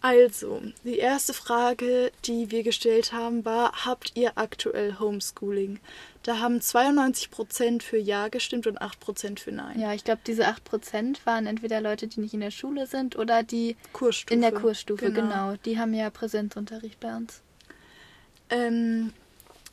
[0.00, 5.78] Also, die erste Frage, die wir gestellt haben, war, habt ihr aktuell Homeschooling?
[6.22, 9.80] Da haben 92% für Ja gestimmt und 8% für Nein.
[9.80, 13.42] Ja, ich glaube, diese 8% waren entweder Leute, die nicht in der Schule sind oder
[13.42, 14.34] die Kursstufe.
[14.34, 15.56] in der Kursstufe, genau.
[15.64, 17.40] Die haben ja Präsenzunterricht bei uns.
[18.50, 19.12] Ähm,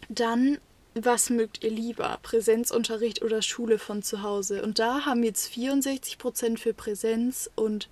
[0.07, 0.57] dann,
[0.95, 2.17] was mögt ihr lieber?
[2.23, 4.63] Präsenzunterricht oder Schule von zu Hause?
[4.63, 7.89] Und da haben jetzt 64% für Präsenz und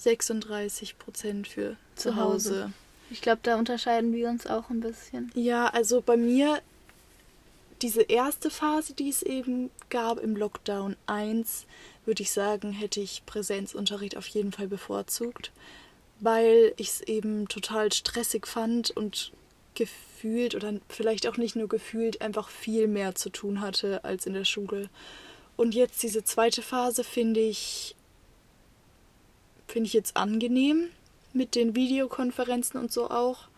[0.00, 2.50] 36% für zu Zu Hause.
[2.64, 2.72] Hause.
[3.10, 5.30] Ich glaube, da unterscheiden wir uns auch ein bisschen.
[5.34, 6.60] Ja, also bei mir
[7.82, 11.66] diese erste Phase, die es eben gab im Lockdown 1,
[12.04, 15.52] würde ich sagen, hätte ich Präsenzunterricht auf jeden Fall bevorzugt,
[16.20, 19.32] weil ich es eben total stressig fand und
[19.74, 24.32] gefühlt oder vielleicht auch nicht nur gefühlt einfach viel mehr zu tun hatte als in
[24.32, 24.88] der Schule.
[25.56, 27.94] Und jetzt diese zweite Phase finde ich
[29.68, 30.88] finde ich jetzt angenehm
[31.32, 33.48] mit den Videokonferenzen und so auch.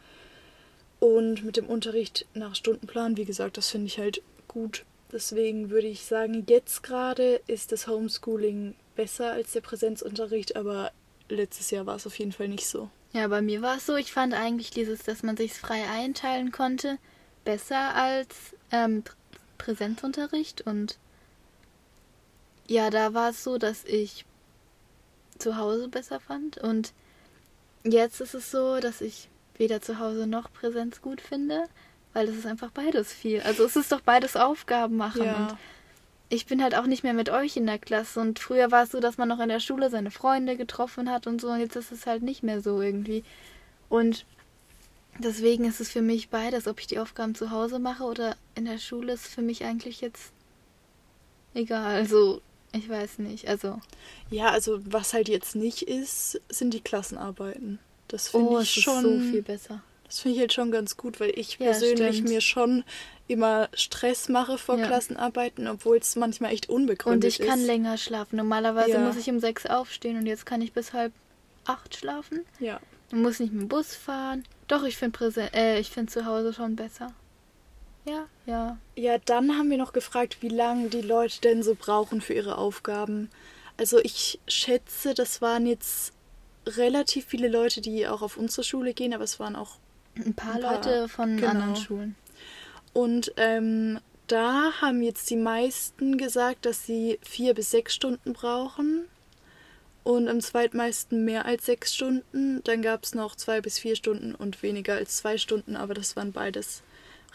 [1.01, 4.85] Und mit dem Unterricht nach Stundenplan, wie gesagt, das finde ich halt gut.
[5.13, 10.93] Deswegen würde ich sagen, jetzt gerade ist das Homeschooling besser als der Präsenzunterricht, aber
[11.29, 12.91] letztes Jahr war es auf jeden Fall nicht so.
[13.13, 16.53] Ja, bei mir war es so, ich fand eigentlich dieses, dass man sich frei einteilen
[16.53, 16.99] konnte,
[17.45, 18.29] besser als
[18.71, 19.15] ähm, Pr-
[19.57, 20.63] Präsenzunterricht.
[20.63, 20.99] Und
[22.67, 24.27] ja, da war es so, dass ich
[25.39, 26.59] zu Hause besser fand.
[26.59, 26.93] Und
[27.85, 29.29] jetzt ist es so, dass ich
[29.59, 31.65] weder zu Hause noch Präsenz gut finde,
[32.13, 33.41] weil es ist einfach beides viel.
[33.43, 35.23] Also es ist doch beides Aufgaben machen.
[35.23, 35.57] Und
[36.31, 38.21] ich bin halt auch nicht mehr mit euch in der Klasse.
[38.21, 41.27] Und früher war es so, dass man noch in der Schule seine Freunde getroffen hat
[41.27, 41.49] und so.
[41.49, 43.25] Und jetzt ist es halt nicht mehr so irgendwie.
[43.89, 44.25] Und
[45.19, 48.65] deswegen ist es für mich beides, ob ich die Aufgaben zu Hause mache oder in
[48.65, 50.33] der Schule, ist für mich eigentlich jetzt
[51.55, 51.97] egal.
[51.97, 52.43] Also,
[52.73, 53.49] ich weiß nicht.
[53.49, 53.81] Also,
[54.31, 57.79] Ja, also was halt jetzt nicht ist, sind die Klassenarbeiten.
[58.09, 59.03] Das finde oh, ich ist schon.
[59.03, 59.83] so viel besser.
[60.07, 62.29] Das finde ich halt schon ganz gut, weil ich Ja, persönlich stimmt.
[62.31, 62.85] mir schon
[63.27, 64.87] immer Stress mache vor Ja.
[64.87, 67.67] Klassenarbeiten, obwohl es manchmal echt Und unbegründet ich kann ist.
[67.67, 68.37] länger schlafen.
[68.37, 69.01] Normalerweise Ja.
[69.01, 71.13] muss ich um sechs aufstehen und jetzt kann ich bis halb
[71.67, 72.47] acht schlafen.
[72.59, 72.81] Ja.
[73.11, 74.45] Man muss nicht mit dem Bus fahren.
[74.67, 77.13] Doch, ich finde Präsen äh, ich finde zu Hause schon besser.
[78.07, 78.79] Ja, ja.
[78.97, 82.57] Ja, dann haben wir noch gefragt, wie lange die Leute denn so brauchen für ihre
[82.57, 83.31] Aufgaben.
[83.77, 86.13] Also ich schätze, das waren jetzt
[86.77, 89.77] relativ viele Leute, die auch auf unsere Schule gehen, aber es waren auch
[90.17, 91.49] Ein paar, Ein paar, Leute von genau.
[91.49, 92.17] anderen Schulen.
[92.93, 99.07] Und ähm, da haben jetzt die meisten gesagt, dass sie vier bis sechs Stunden brauchen.
[100.05, 102.63] Und am zweitmeisten mehr als sechs Stunden.
[102.65, 106.17] Dann gab es noch zwei bis vier Stunden und weniger als zwei Stunden, aber das
[106.17, 106.83] waren beides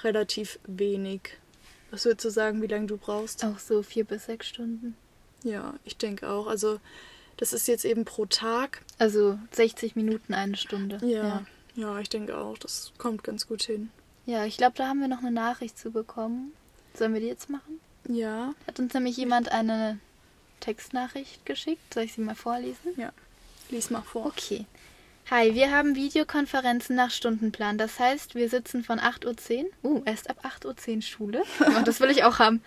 [0.04, 1.38] relativ wenig.
[1.92, 3.46] Was würdest du sagen, wie lange du brauchst?
[3.46, 4.96] Auch so vier bis sechs Stunden.
[5.44, 6.48] Ja, ich denke auch.
[6.48, 6.80] Also
[7.38, 8.82] das ist jetzt eben pro Tag.
[9.00, 11.00] Also 60 Minuten, eine Stunde.
[11.06, 12.58] Ja, ja, ich denke auch.
[12.58, 13.90] Das kommt ganz gut hin.
[14.26, 16.54] Ja, ich glaube, da haben wir noch eine Nachricht zu bekommen.
[16.94, 17.80] Sollen wir die jetzt machen?
[18.08, 20.00] Ja, Hat uns nämlich jemand eine
[20.60, 21.94] Textnachricht geschickt.
[21.94, 22.96] Soll ich sie mal vorlesen?
[23.70, 24.28] lies mal vor.
[24.28, 24.66] Okay.
[25.32, 27.78] Hi, wir haben Videokonferenzen nach Stundenplan.
[27.78, 32.00] Das heißt, wir sitzen von 8.10 Uhr, uh, erst ab 8.10 Uhr Schule, oh, das
[32.02, 32.62] will ich auch haben,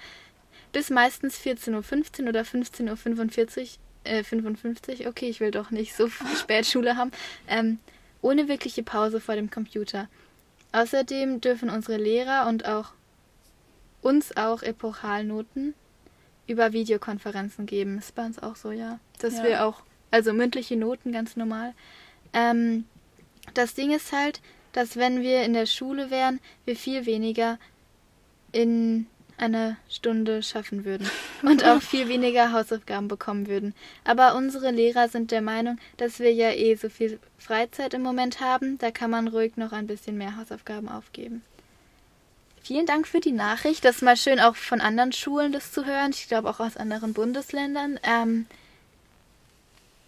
[0.73, 3.69] bis meistens 14.15 Uhr oder 15.45 Uhr,
[4.07, 6.09] äh, 55, okay, ich will doch nicht so
[6.41, 7.11] spät Schule haben,
[7.49, 7.79] ähm,
[8.23, 10.09] ohne wirkliche Pause vor dem Computer.
[10.73, 12.93] Außerdem dürfen unsere Lehrer und auch
[14.03, 15.75] uns auch Epochalnoten
[16.47, 17.99] über Videokonferenzen geben.
[17.99, 18.99] Ist bei uns auch so, ja.
[19.21, 19.45] Dass Ja.
[19.45, 21.75] wir auch, also mündliche Noten ganz normal.
[22.33, 22.85] Ähm,
[23.55, 24.41] das Ding ist halt,
[24.73, 27.59] dass wenn wir in der Schule wären, wir viel weniger
[28.53, 29.07] in
[29.39, 31.09] einer Stunde schaffen würden
[31.43, 33.75] und auch viel weniger Hausaufgaben bekommen würden.
[34.05, 38.41] Aber unsere Lehrer sind der Meinung, dass wir ja eh so viel Freizeit im Moment
[38.41, 41.43] haben, da kann man ruhig noch ein bisschen mehr Hausaufgaben aufgeben.
[42.63, 43.85] Vielen Dank für die Nachricht.
[43.85, 46.11] Das ist mal schön auch von anderen Schulen das zu hören.
[46.11, 48.01] Ich glaube auch aus anderen Bundesländern.
[48.03, 48.47] Ähm,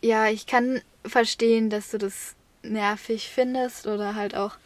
[0.01, 4.57] ja, ich kann verstehen, dass du das nervig findest oder halt auch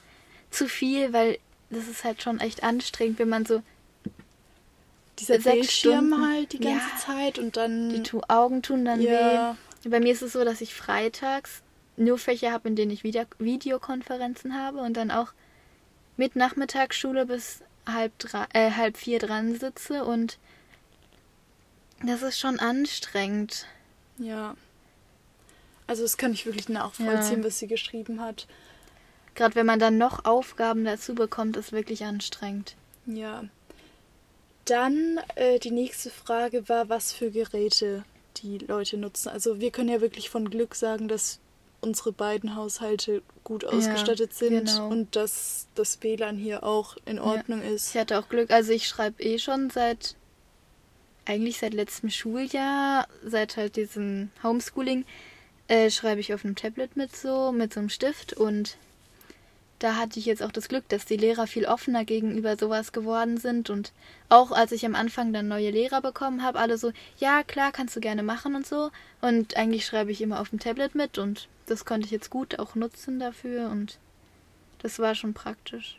[0.50, 3.62] zu viel, weil das ist halt schon echt anstrengend, wenn man so
[5.22, 6.28] Dieser Sechs Bildschirm Stunden.
[6.32, 6.96] halt die ganze Ja.
[6.96, 7.90] Zeit und dann.
[7.90, 9.88] die tu Augen tun dann ja, weh.
[9.88, 11.62] Bei mir ist es so, dass ich freitags
[11.96, 15.32] nur Fächer habe, in denen ich Video Videokonferenzen habe und dann auch
[16.16, 20.38] mit Nachmittagsschule bis halb, drei, äh, halb vier dran sitze und
[22.04, 23.66] das ist schon anstrengend.
[24.18, 24.54] ja.
[25.88, 27.44] Also das kann ich wirklich nachvollziehen, Ja.
[27.44, 28.46] was sie geschrieben hat.
[29.34, 32.76] Gerade wenn man dann noch Aufgaben dazu bekommt, ist wirklich anstrengend.
[33.04, 33.44] Ja.
[34.64, 38.04] Dann äh, die nächste Frage war, was für Geräte
[38.38, 39.28] die Leute nutzen.
[39.28, 41.40] Also wir können ja wirklich von Glück sagen, dass
[41.80, 44.88] unsere beiden Haushalte gut ausgestattet sind genau.
[44.88, 47.90] und dass das WLAN hier auch in Ordnung ist.
[47.90, 50.14] Ich hatte auch Glück, also ich schreibe eh schon seit
[51.24, 55.04] eigentlich seit letztem Schuljahr, seit halt diesem Homeschooling,
[55.68, 58.76] äh, schreibe ich auf einem Tablet mit so, mit so einem Stift und
[59.82, 63.36] da hatte ich jetzt auch das Glück, dass die Lehrer viel offener gegenüber sowas geworden
[63.36, 63.68] sind.
[63.68, 63.92] Und
[64.28, 67.96] auch als ich am Anfang dann neue Lehrer bekommen habe, alle so, ja klar, kannst
[67.96, 68.90] du gerne machen und so.
[69.20, 72.60] Und eigentlich schreibe ich immer auf dem Tablet mit und das konnte ich jetzt gut
[72.60, 73.70] auch nutzen dafür.
[73.70, 73.98] Und
[74.82, 75.98] das war schon praktisch.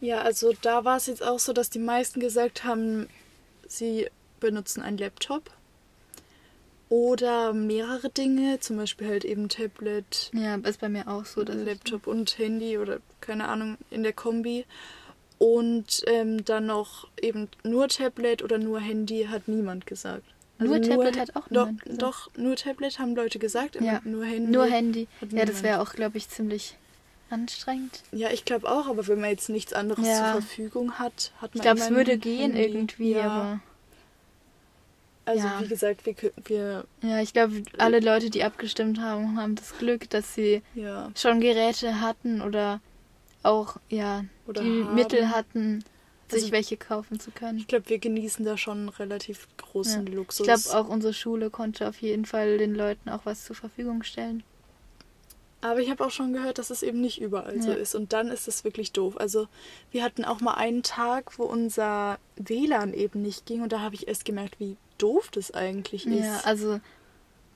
[0.00, 3.06] Ja, also da war es jetzt auch so, dass die meisten gesagt haben,
[3.68, 4.08] sie
[4.40, 5.50] benutzen einen Laptop
[6.90, 12.06] oder mehrere Dinge, zum Beispiel halt eben Tablet, Ja, ist bei mir auch so, Laptop
[12.06, 14.66] und Handy oder keine Ahnung in der Kombi.
[15.38, 20.24] Und ähm, dann noch eben nur Tablet oder nur Handy hat niemand gesagt.
[20.58, 22.02] Also Nur Tablet hat auch doch, niemand gesagt.
[22.02, 24.52] Doch, nur Tablet haben Leute gesagt, Ja, nur Handy.
[24.52, 25.08] Nur Handy.
[25.30, 26.76] Ja, das wäre auch, glaube ich, ziemlich
[27.30, 28.02] anstrengend.
[28.12, 30.32] Ja, ich glaube auch, aber wenn man jetzt nichts anderes Ja.
[30.32, 32.62] zur Verfügung hat, hat man Ich glaube, es würde gehen Handy.
[32.78, 33.22] irgendwie, ja.
[33.30, 33.60] aber
[35.30, 35.60] Also ja.
[35.60, 36.14] wie gesagt, wir,
[36.44, 41.10] wir ja, ich glaube, alle Leute, die abgestimmt haben, haben das Glück, dass sie ja
[41.16, 42.80] schon Geräte hatten oder
[43.42, 44.94] auch, ja, Oder die haben.
[44.94, 45.84] Mittel hatten,
[46.28, 47.58] sich Also- welche kaufen zu können.
[47.58, 50.12] ich glaube, wir genießen da schon einen relativ großen Ja.
[50.14, 50.46] Luxus.
[50.46, 54.02] Ich glaube, auch unsere Schule konnte auf jeden Fall den Leuten auch was zur Verfügung
[54.02, 54.42] stellen.
[55.62, 57.76] Aber ich habe auch schon gehört, dass es eben nicht überall so Ja.
[57.76, 57.94] ist.
[57.94, 59.18] Und dann ist es wirklich doof.
[59.20, 59.46] Also
[59.90, 63.60] wir hatten auch mal einen Tag, wo unser WLAN eben nicht ging.
[63.62, 66.24] Und da habe ich erst gemerkt, wie doof das eigentlich ist.
[66.24, 66.80] Ja, also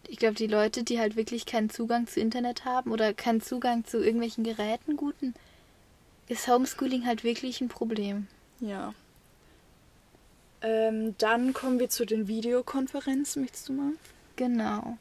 [0.09, 3.85] ich glaube, die Leute, die halt wirklich keinen Zugang zu Internet haben oder keinen Zugang
[3.85, 5.35] zu irgendwelchen Geräten guten,
[6.29, 8.27] ist Homeschooling halt wirklich ein Problem.
[8.61, 8.95] Ja.
[10.63, 13.43] Ähm, dann kommen wir zu den Videokonferenzen.
[13.43, 13.93] Möchtest du mal?
[14.37, 14.97] Genau.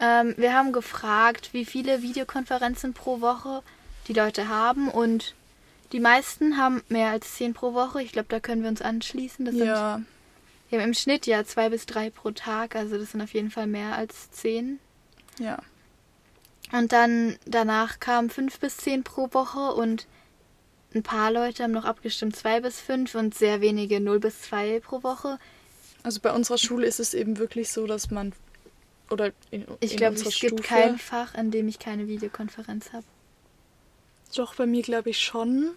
[0.00, 3.62] Ähm, wir haben gefragt, wie viele Videokonferenzen pro Woche
[4.08, 5.34] die Leute haben und
[5.92, 8.02] die meisten haben mehr als zehn pro Woche.
[8.02, 9.44] Ich glaube, da können wir uns anschließen.
[9.44, 10.00] Das sind, ja.
[10.68, 13.50] Wir haben im Schnitt ja zwei bis drei pro Tag, also das sind auf jeden
[13.50, 14.78] Fall mehr als zehn.
[15.38, 15.58] Ja.
[16.72, 20.06] Und dann danach kamen fünf bis zehn pro Woche und
[20.94, 24.80] ein paar Leute haben noch abgestimmt zwei bis fünf und sehr wenige null bis zwei
[24.80, 25.38] pro Woche.
[26.02, 28.32] Also bei unserer Schule ist es eben wirklich so, dass man
[29.10, 32.92] oder in, Ich in glaube, es gibt Stufe- kein Fach, an dem ich keine Videokonferenz
[32.92, 33.04] habe.
[34.34, 35.70] Doch bei mir glaube ich schon.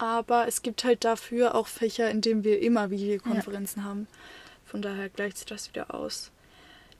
[0.00, 4.08] Aber es gibt halt dafür auch Fächer, in denen wir immer Videokonferenzen haben.
[4.64, 6.30] Von daher gleicht sich das wieder aus.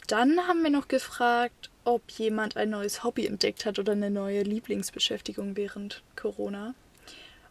[0.06, 4.42] Dann haben wir noch gefragt, ob jemand ein neues Hobby entdeckt hat oder eine neue
[4.42, 6.74] Lieblingsbeschäftigung während Corona.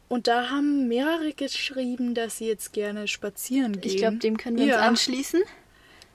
[0.07, 3.91] Und da haben mehrere geschrieben, dass sie jetzt gerne spazieren gehen.
[3.91, 4.75] Ich glaube, dem können wir Ja.
[4.77, 5.41] uns anschließen.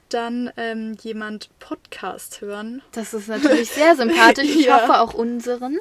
[0.09, 4.47] Dann ähm, jemand Podcast hören Das ist natürlich sehr sympathisch.
[4.55, 4.81] Ich Ja.
[4.81, 5.77] hoffe auch unseren.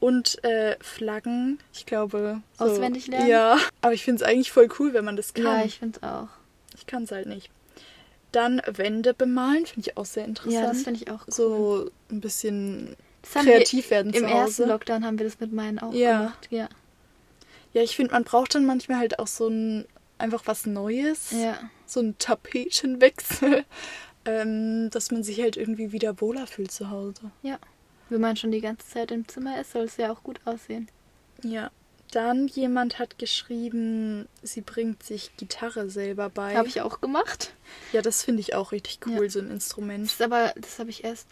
[0.00, 1.58] Und äh, Flaggen.
[1.72, 2.40] Ich glaube.
[2.58, 3.28] So, Auswendig lernen?
[3.28, 3.58] Ja.
[3.80, 5.44] Aber ich finde es eigentlich voll cool, wenn man das kann.
[5.44, 6.28] Ja, ich finde es auch.
[6.76, 7.50] Ich kann es halt nicht.
[8.32, 10.54] Dann Wände bemalen, finde ich auch sehr interessant.
[10.54, 11.32] Ja, das finde ich auch cool.
[11.34, 14.42] So ein bisschen kreativ werden wir, Im zu Hause.
[14.42, 16.18] ersten Lockdown haben wir das mit meinen auch Ja.
[16.18, 16.48] gemacht.
[16.50, 16.68] Ja.
[17.72, 19.86] Ja, ich finde, man braucht dann manchmal halt auch so ein
[20.18, 21.30] einfach was Neues.
[21.32, 21.58] Ja.
[21.86, 23.64] So ein Tapetenwechsel.
[24.24, 27.30] ähm, dass man sich halt irgendwie wieder wohler fühlt zu Hause.
[27.42, 27.58] Ja.
[28.08, 30.88] Wenn man schon die ganze Zeit im Zimmer ist, soll es ja auch gut aussehen.
[31.42, 31.70] Ja.
[32.10, 36.56] Dann jemand hat geschrieben, sie bringt sich Gitarre selber bei.
[36.56, 37.52] Habe ich auch gemacht.
[37.92, 39.30] Ja, das finde ich auch richtig cool, Ja.
[39.30, 40.06] so ein Instrument.
[40.06, 41.26] Das ist aber, das habe ich erst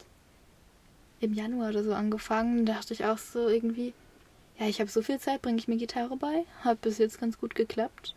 [1.21, 2.67] im Januar oder so angefangen.
[2.67, 3.95] Da dachte ich auch so irgendwie,
[4.59, 6.45] ja, ich habe so viel Zeit, bringe ich mir Gitarre bei.
[6.61, 8.15] Hat bis jetzt ganz gut geklappt.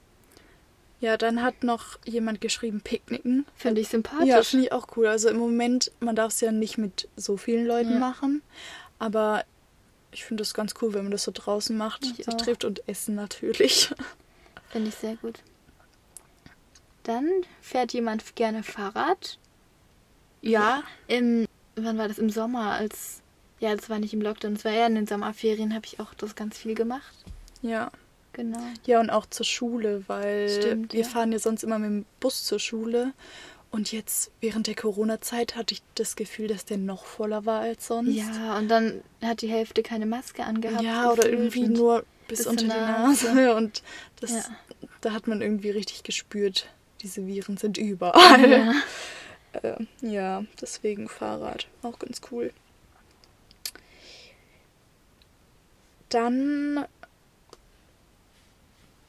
[1.01, 3.45] Ja, dann hat noch jemand geschrieben, Picknicken.
[3.55, 4.27] Finde ich sympathisch.
[4.27, 5.07] Ja, finde ich auch cool.
[5.07, 7.99] Also im Moment, man darf es ja nicht mit so vielen Leuten Ja.
[7.99, 8.41] machen,
[8.99, 9.45] aber
[10.11, 12.33] ich finde das ganz cool, wenn man das so draußen macht, Ich sich auch.
[12.35, 13.93] trifft und essen natürlich.
[14.71, 15.39] Finde ich sehr gut.
[17.03, 17.27] Dann
[17.61, 19.37] fährt jemand gerne Fahrrad.
[20.41, 22.17] Ja, Im, wann war das?
[22.19, 23.21] Im Sommer, als.
[23.59, 26.13] Ja, das war nicht im Lockdown, das war eher in den Sommerferien, habe ich auch
[26.13, 27.13] das ganz viel gemacht.
[27.61, 27.89] ja.
[28.33, 28.59] Genau.
[28.85, 31.07] Ja, und auch zur Schule, weil Stimmt, wir ja.
[31.07, 33.13] fahren ja sonst immer mit dem Bus zur Schule.
[33.71, 37.87] Und jetzt während der Corona-Zeit hatte ich das Gefühl, dass der noch voller war als
[37.87, 38.15] sonst.
[38.15, 40.83] Ja, und dann hat die Hälfte keine Maske angehabt.
[40.83, 43.27] ja oder irgendwie nur bis, bis unter die Nase.
[43.33, 43.55] Nase.
[43.57, 43.83] Und
[44.21, 44.43] das, Ja.
[45.01, 46.67] da hat man irgendwie richtig gespürt,
[47.01, 48.49] diese Viren sind überall.
[48.49, 48.73] Ja.
[49.51, 51.65] Äh, ja, deswegen Fahrrad.
[51.81, 52.53] Auch ganz cool.
[56.09, 56.85] Dann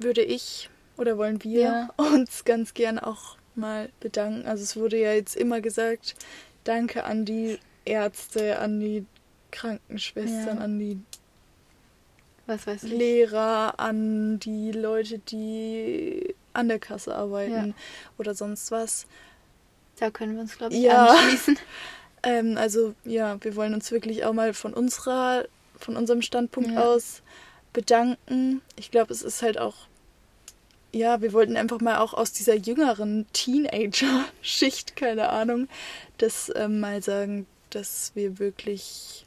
[0.03, 1.89] würde ich oder wollen wir Ja.
[1.97, 4.47] uns ganz gern auch mal bedanken.
[4.47, 6.15] Also es wurde ja jetzt immer gesagt,
[6.65, 9.05] danke an die Ärzte, an die
[9.51, 10.65] Krankenschwestern, Ja.
[10.65, 10.99] an die.
[12.83, 17.75] Lehrer, an die Leute, die an der Kasse arbeiten Ja.
[18.19, 19.07] oder sonst was.
[20.01, 21.07] Da können wir uns, glaube ich, Ja.
[21.11, 21.59] anschließen.
[22.23, 25.47] Ähm, also ja, wir wollen uns wirklich auch mal von unserer,
[25.79, 27.23] von unserem Standpunkt aus
[27.73, 28.61] bedanken.
[28.77, 29.75] Ich glaube, es ist halt auch,
[30.92, 35.68] ja, wir wollten einfach mal auch aus dieser jüngeren Teenager-Schicht, keine Ahnung,
[36.18, 39.24] das ähm, mal sagen, dass wir wirklich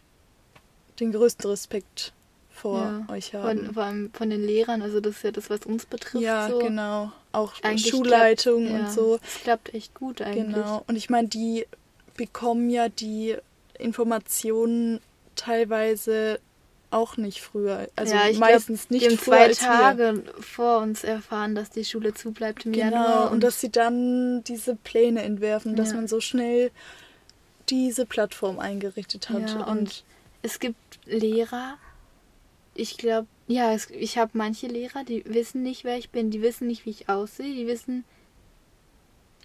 [0.99, 2.13] den größten Respekt
[2.51, 3.65] vor Ja, euch haben.
[3.65, 6.23] Von, vor allem von den Lehrern, also das ist ja das, was uns betrifft.
[6.23, 6.59] ja, so.
[6.59, 7.11] genau.
[7.31, 9.19] Auch Eigentlich Schulleitung klappt- und ja, so.
[9.25, 10.55] Es klappt echt gut eigentlich.
[10.55, 10.83] Genau.
[10.87, 11.65] Und ich meine, die
[12.15, 13.35] bekommen ja die
[13.79, 14.99] Informationen
[15.35, 16.39] teilweise
[16.93, 17.87] auch nicht früher.
[17.95, 19.67] Also ja, meistens glaub, nicht die früher zwei als wir.
[19.67, 22.85] Tage vor uns erfahren, dass die Schule zubleibt im Genau.
[22.85, 23.31] Januar.
[23.31, 25.95] Und dass sie dann diese Pläne entwerfen, dass Ja.
[25.95, 26.71] man so schnell
[27.69, 29.49] diese Plattform eingerichtet hat.
[29.51, 30.03] Ja, und, und
[30.41, 31.75] es gibt Lehrer,
[32.75, 36.41] ich glaube, ja, es, ich habe manche Lehrer, die wissen nicht, wer ich bin, die
[36.41, 38.03] wissen nicht, wie ich aussehe, die wissen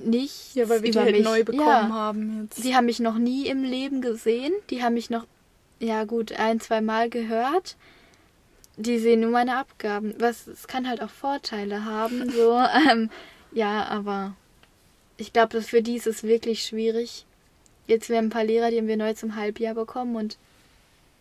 [0.01, 1.25] nicht ja, weil wir die halt mich.
[1.25, 1.89] neu bekommen ja.
[1.91, 2.63] haben jetzt.
[2.63, 4.53] Sie haben mich noch nie im Leben gesehen.
[4.71, 5.27] Die haben mich noch,
[5.81, 7.77] ja gut, ein, zwei Mal gehört.
[8.77, 10.15] Die sehen nur meine Abgaben.
[10.19, 12.59] Was, es kann halt auch Vorteile haben, so.
[12.91, 13.11] ähm,
[13.53, 14.35] ja, aber
[15.17, 17.25] ich glaube, für die ist es wirklich schwierig.
[17.87, 20.37] Jetzt, wir haben ein paar Lehrer, die haben wir neu zum Halbjahr bekommen und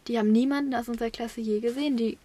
[0.07, 1.97] die haben niemanden aus unserer Klasse je gesehen.
[1.97, 2.17] Die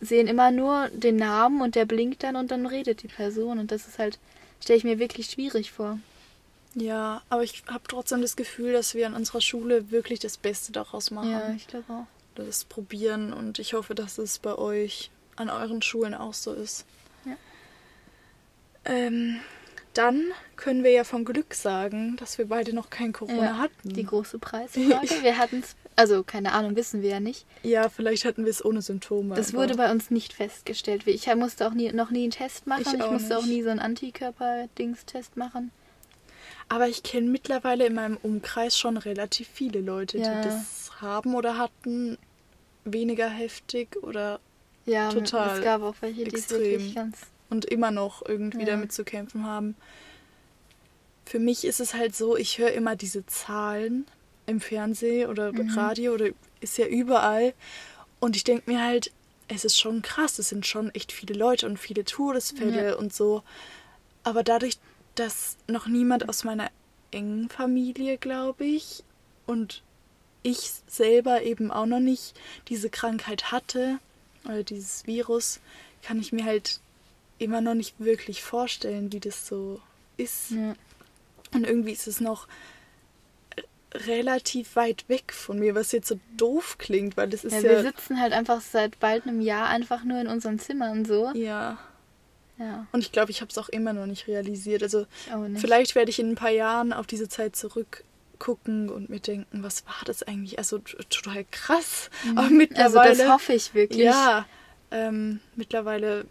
[0.00, 3.58] sehen immer nur den Namen und der blinkt dann und dann redet die Person.
[3.58, 4.18] Und das ist halt,
[4.62, 5.98] stelle ich mir wirklich schwierig vor.
[6.80, 10.72] Ja, aber ich habe trotzdem das Gefühl, dass wir an unserer Schule wirklich das Beste
[10.72, 11.30] daraus machen.
[11.30, 12.06] Ja, ich glaube auch.
[12.34, 16.84] das probieren und ich hoffe, dass es bei euch an euren Schulen auch so ist.
[17.24, 17.32] Ja.
[18.84, 19.40] Ähm,
[19.94, 20.22] dann
[20.56, 23.88] können wir ja vom Glück sagen, dass wir beide noch kein Corona Ja, hatten.
[23.88, 25.08] Die große Preisfrage.
[25.22, 27.44] Wir hatten es, also keine Ahnung, wissen wir ja nicht.
[27.64, 29.34] ja, vielleicht hatten wir es ohne Symptome.
[29.34, 31.04] Das wurde bei uns nicht festgestellt.
[31.08, 32.82] Ich musste auch nie, noch nie einen Test machen.
[32.86, 33.50] Ich Ich, auch musste auch nicht.
[33.56, 35.72] nie so einen Antikörper-Dings-Test machen.
[36.68, 40.34] Aber ich kenne mittlerweile in meinem Umkreis schon relativ viele Leute, Ja.
[40.40, 42.18] die das haben oder hatten.
[42.84, 44.40] Weniger heftig oder
[44.86, 46.60] Ja, Total es gab auch welche, die es extrem.
[46.62, 47.18] wirklich ganz.
[47.50, 48.66] und immer noch irgendwie Ja.
[48.66, 49.76] damit zu kämpfen haben.
[51.26, 54.06] Für mich ist es halt so, ich höre immer diese Zahlen
[54.46, 55.70] im Fernsehen oder Mhm.
[55.76, 57.52] Radio oder ist ja überall
[58.20, 59.12] und ich denke mir halt,
[59.48, 62.94] es ist schon krass, es sind schon echt viele Leute und viele Todesfälle Ja.
[62.96, 63.42] und so.
[64.24, 64.78] Aber dadurch,
[65.18, 66.70] dass noch niemand aus meiner
[67.10, 69.02] engen Familie, glaube ich,
[69.46, 69.82] und
[70.42, 73.98] ich selber eben auch noch nicht diese Krankheit hatte
[74.44, 75.60] oder dieses Virus,
[76.02, 76.80] kann ich mir halt
[77.38, 79.80] immer noch nicht wirklich vorstellen, wie das so
[80.16, 80.50] ist.
[80.50, 80.74] Ja.
[81.52, 82.46] Und irgendwie ist es noch
[83.94, 87.70] relativ weit weg von mir, was jetzt so doof klingt, weil das ist ja, ja.
[87.70, 91.32] wir sitzen halt einfach seit bald einem Jahr einfach nur in unseren Zimmern so.
[91.34, 91.78] ja.
[92.58, 94.82] Ja, Und ich glaube, ich habe es auch immer noch nicht realisiert.
[94.82, 95.06] Also
[95.48, 95.60] nicht.
[95.60, 99.86] vielleicht werde ich in ein paar Jahren auf diese Zeit zurückgucken und mir denken, was
[99.86, 100.58] war das eigentlich?
[100.58, 102.10] Also total krass.
[102.32, 103.16] Aber Also mittlerweile.
[103.16, 104.02] das hoffe ich wirklich.
[104.04, 104.46] Ja,
[104.90, 106.24] ähm, mittlerweile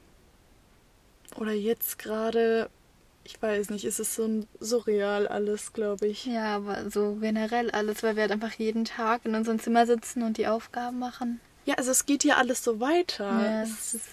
[1.36, 2.70] oder jetzt gerade,
[3.24, 6.26] ich weiß nicht, ist es so surreal alles, glaube ich.
[6.26, 10.24] Ja, aber so generell alles, weil wir halt einfach jeden Tag in unserem Zimmer sitzen
[10.24, 11.40] und die Aufgaben machen.
[11.66, 13.26] Ja, also es geht ja alles so weiter.
[13.26, 14.06] Ja, es ist,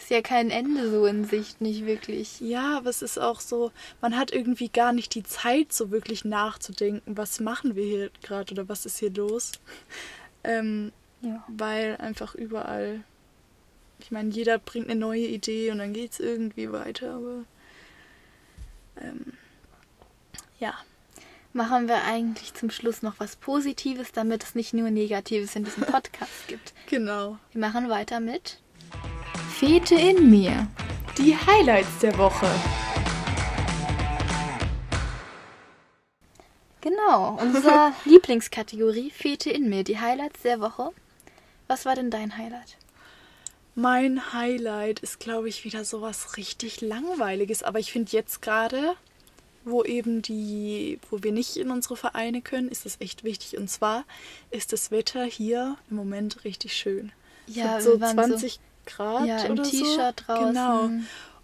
[0.00, 2.40] ist ja kein Ende so in Sicht, nicht wirklich.
[2.40, 3.70] Ja, aber es ist auch so,
[4.00, 8.52] man hat irgendwie gar nicht die Zeit, so wirklich nachzudenken, was machen wir hier gerade
[8.52, 9.52] oder was ist hier los.
[10.42, 10.92] Ähm,
[11.22, 11.44] Ja.
[11.48, 13.04] weil einfach überall,
[14.00, 17.44] ich meine, jeder bringt eine neue Idee und dann geht es irgendwie weiter, aber
[19.00, 19.34] ähm,
[20.58, 20.74] ja.
[21.52, 25.82] Machen wir eigentlich zum Schluss noch was Positives, damit es nicht nur Negatives in diesem
[25.84, 26.72] Podcast gibt.
[26.86, 27.38] Genau.
[27.52, 28.60] Wir machen weiter mit
[29.60, 30.68] Fete in mir.
[31.18, 32.46] Die Highlights der Woche.
[36.80, 40.92] Genau, unsere Lieblingskategorie Fete in mir, die Highlights der Woche.
[41.68, 42.78] Was war denn dein Highlight?
[43.74, 47.62] Mein Highlight ist, glaube ich, wieder sowas richtig Langweiliges.
[47.62, 48.94] Aber ich finde jetzt gerade,
[49.66, 53.58] wo eben die, wo wir nicht in unsere Vereine können, ist das echt wichtig.
[53.58, 54.04] Und zwar
[54.50, 57.12] ist das Wetter hier im Moment richtig schön.
[57.46, 58.58] Ja, so wir waren so- 20
[58.94, 60.34] Grad Ja, im oder T-Shirt so.
[60.34, 60.52] draußen.
[60.54, 60.90] Genau.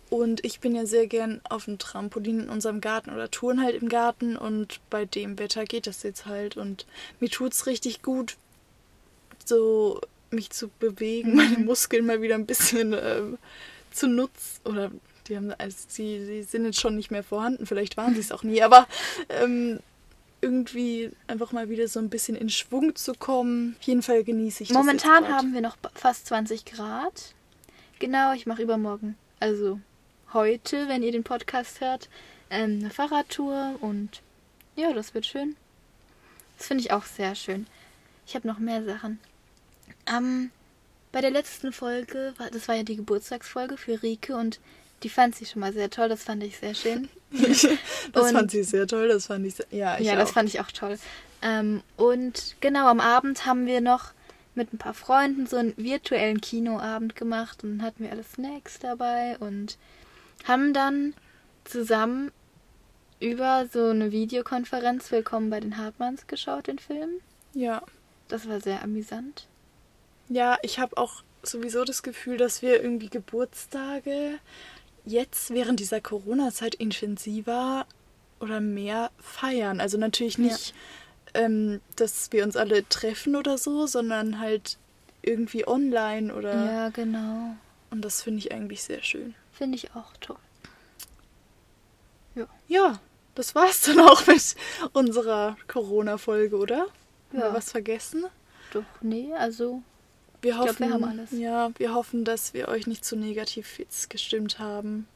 [0.09, 3.75] Und ich bin ja sehr gern auf dem Trampolin in unserem Garten oder touren halt
[3.81, 6.87] im Garten und bei dem Wetter geht das jetzt halt und
[7.19, 8.37] mir tut's richtig gut,
[9.45, 11.37] so mich zu bewegen, Mhm.
[11.37, 13.39] meine Muskeln mal wieder ein bisschen ähm,
[13.93, 14.91] zu nutzen oder
[15.29, 18.31] die haben also die, die sind jetzt schon nicht mehr vorhanden, vielleicht waren sie es
[18.33, 18.87] auch nie, aber
[19.29, 19.81] ähm,
[20.41, 23.75] irgendwie einfach mal wieder so ein bisschen in Schwung zu kommen.
[23.81, 25.39] Auf jeden Fall genieße ich Momentan das grad.
[25.39, 27.33] haben wir noch fast 20 Grad.
[27.99, 29.81] Genau, ich mache übermorgen, also
[30.33, 32.09] heute, wenn ihr den Podcast hört,
[32.51, 34.21] ähm, eine Fahrradtour und
[34.77, 35.57] ja, das wird schön.
[36.59, 37.67] Das finde ich auch sehr schön.
[38.27, 39.19] Ich habe noch mehr Sachen.
[40.07, 40.51] Ähm,
[41.13, 44.61] bei der letzten Folge, war- das war ja die Geburtstagsfolge für Rike und
[45.03, 47.09] die fand sie schon mal sehr toll, das fand ich sehr schön.
[47.31, 50.35] das Und- fand sie sehr toll, das fand ich sehr, ja, ich ja, das auch.
[50.35, 50.99] fand ich auch toll.
[51.43, 54.13] Ähm, und genau, am Abend haben wir noch
[54.57, 59.37] mit ein paar Freunden so einen virtuellen Kinoabend gemacht und hatten wir alle Snacks dabei
[59.39, 59.79] und
[60.45, 61.15] haben dann
[61.65, 62.33] zusammen
[63.21, 67.21] über so eine Videokonferenz Willkommen bei den Hartmanns geschaut, den Film.
[67.55, 67.83] ja.
[68.29, 69.47] Das war sehr amüsant.
[70.29, 74.41] Ja, ich habe auch sowieso das Gefühl, dass wir irgendwie Geburtstage
[75.05, 77.87] jetzt während dieser Corona-Zeit intensiver
[78.41, 79.81] oder mehr feiern.
[79.81, 80.75] Also natürlich nicht,
[81.37, 84.79] ähm, dass wir uns alle treffen oder so, sondern halt
[85.23, 86.55] irgendwie online oder.
[86.65, 87.57] Ja, genau.
[87.91, 89.35] Und das finde ich eigentlich sehr schön.
[89.53, 90.37] Finde ich auch toll.
[92.69, 93.01] Ja,
[93.35, 94.57] das war's dann auch mit
[94.93, 96.81] unserer Corona-Folge, oder?
[96.81, 96.89] Haben
[97.33, 97.41] Ja.
[97.45, 98.25] wir was vergessen?
[98.73, 99.83] Doch, nee, also
[100.43, 101.31] Wir glaub, hoffen, wir haben alles.
[101.33, 105.07] ja, wir hoffen, dass wir euch nicht zu negativ jetzt gestimmt haben.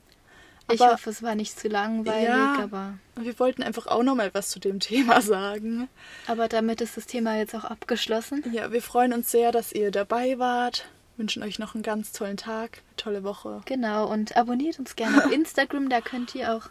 [0.72, 2.58] Ich Aber- hoffe, es war nicht zu langweilig, Ja.
[2.62, 5.88] aber, Wir wollten einfach auch noch mal was zu dem Thema sagen.
[6.26, 8.44] aber damit ist das Thema jetzt auch abgeschlossen.
[8.52, 10.86] Ja, wir freuen uns sehr, dass ihr dabei wart.
[11.16, 13.60] Wünschen euch noch einen ganz tollen Tag, eine tolle Woche.
[13.66, 16.70] Genau, und abonniert uns gerne auf Instagram, da könnt ihr auch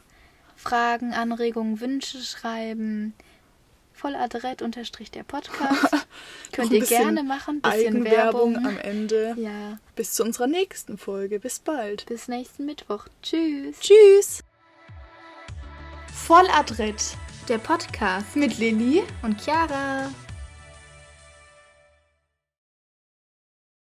[0.55, 3.13] Fragen, Anregungen, Wünsche schreiben.
[4.01, 6.05] Volladrett unterstrich der Podcast.
[6.51, 8.65] Könnt ihr gerne machen, bisschen Eigenwerbung Werbung.
[8.67, 9.35] am Ende.
[9.37, 11.39] Ja, Bis zu unserer nächsten Folge.
[11.39, 12.05] Bis bald.
[12.05, 13.07] bis nächsten Mittwoch.
[13.21, 13.79] Tschüss.
[13.79, 14.43] Tschüss.
[16.13, 20.09] Volladrett Der Podcast mit Lilly und Chiara.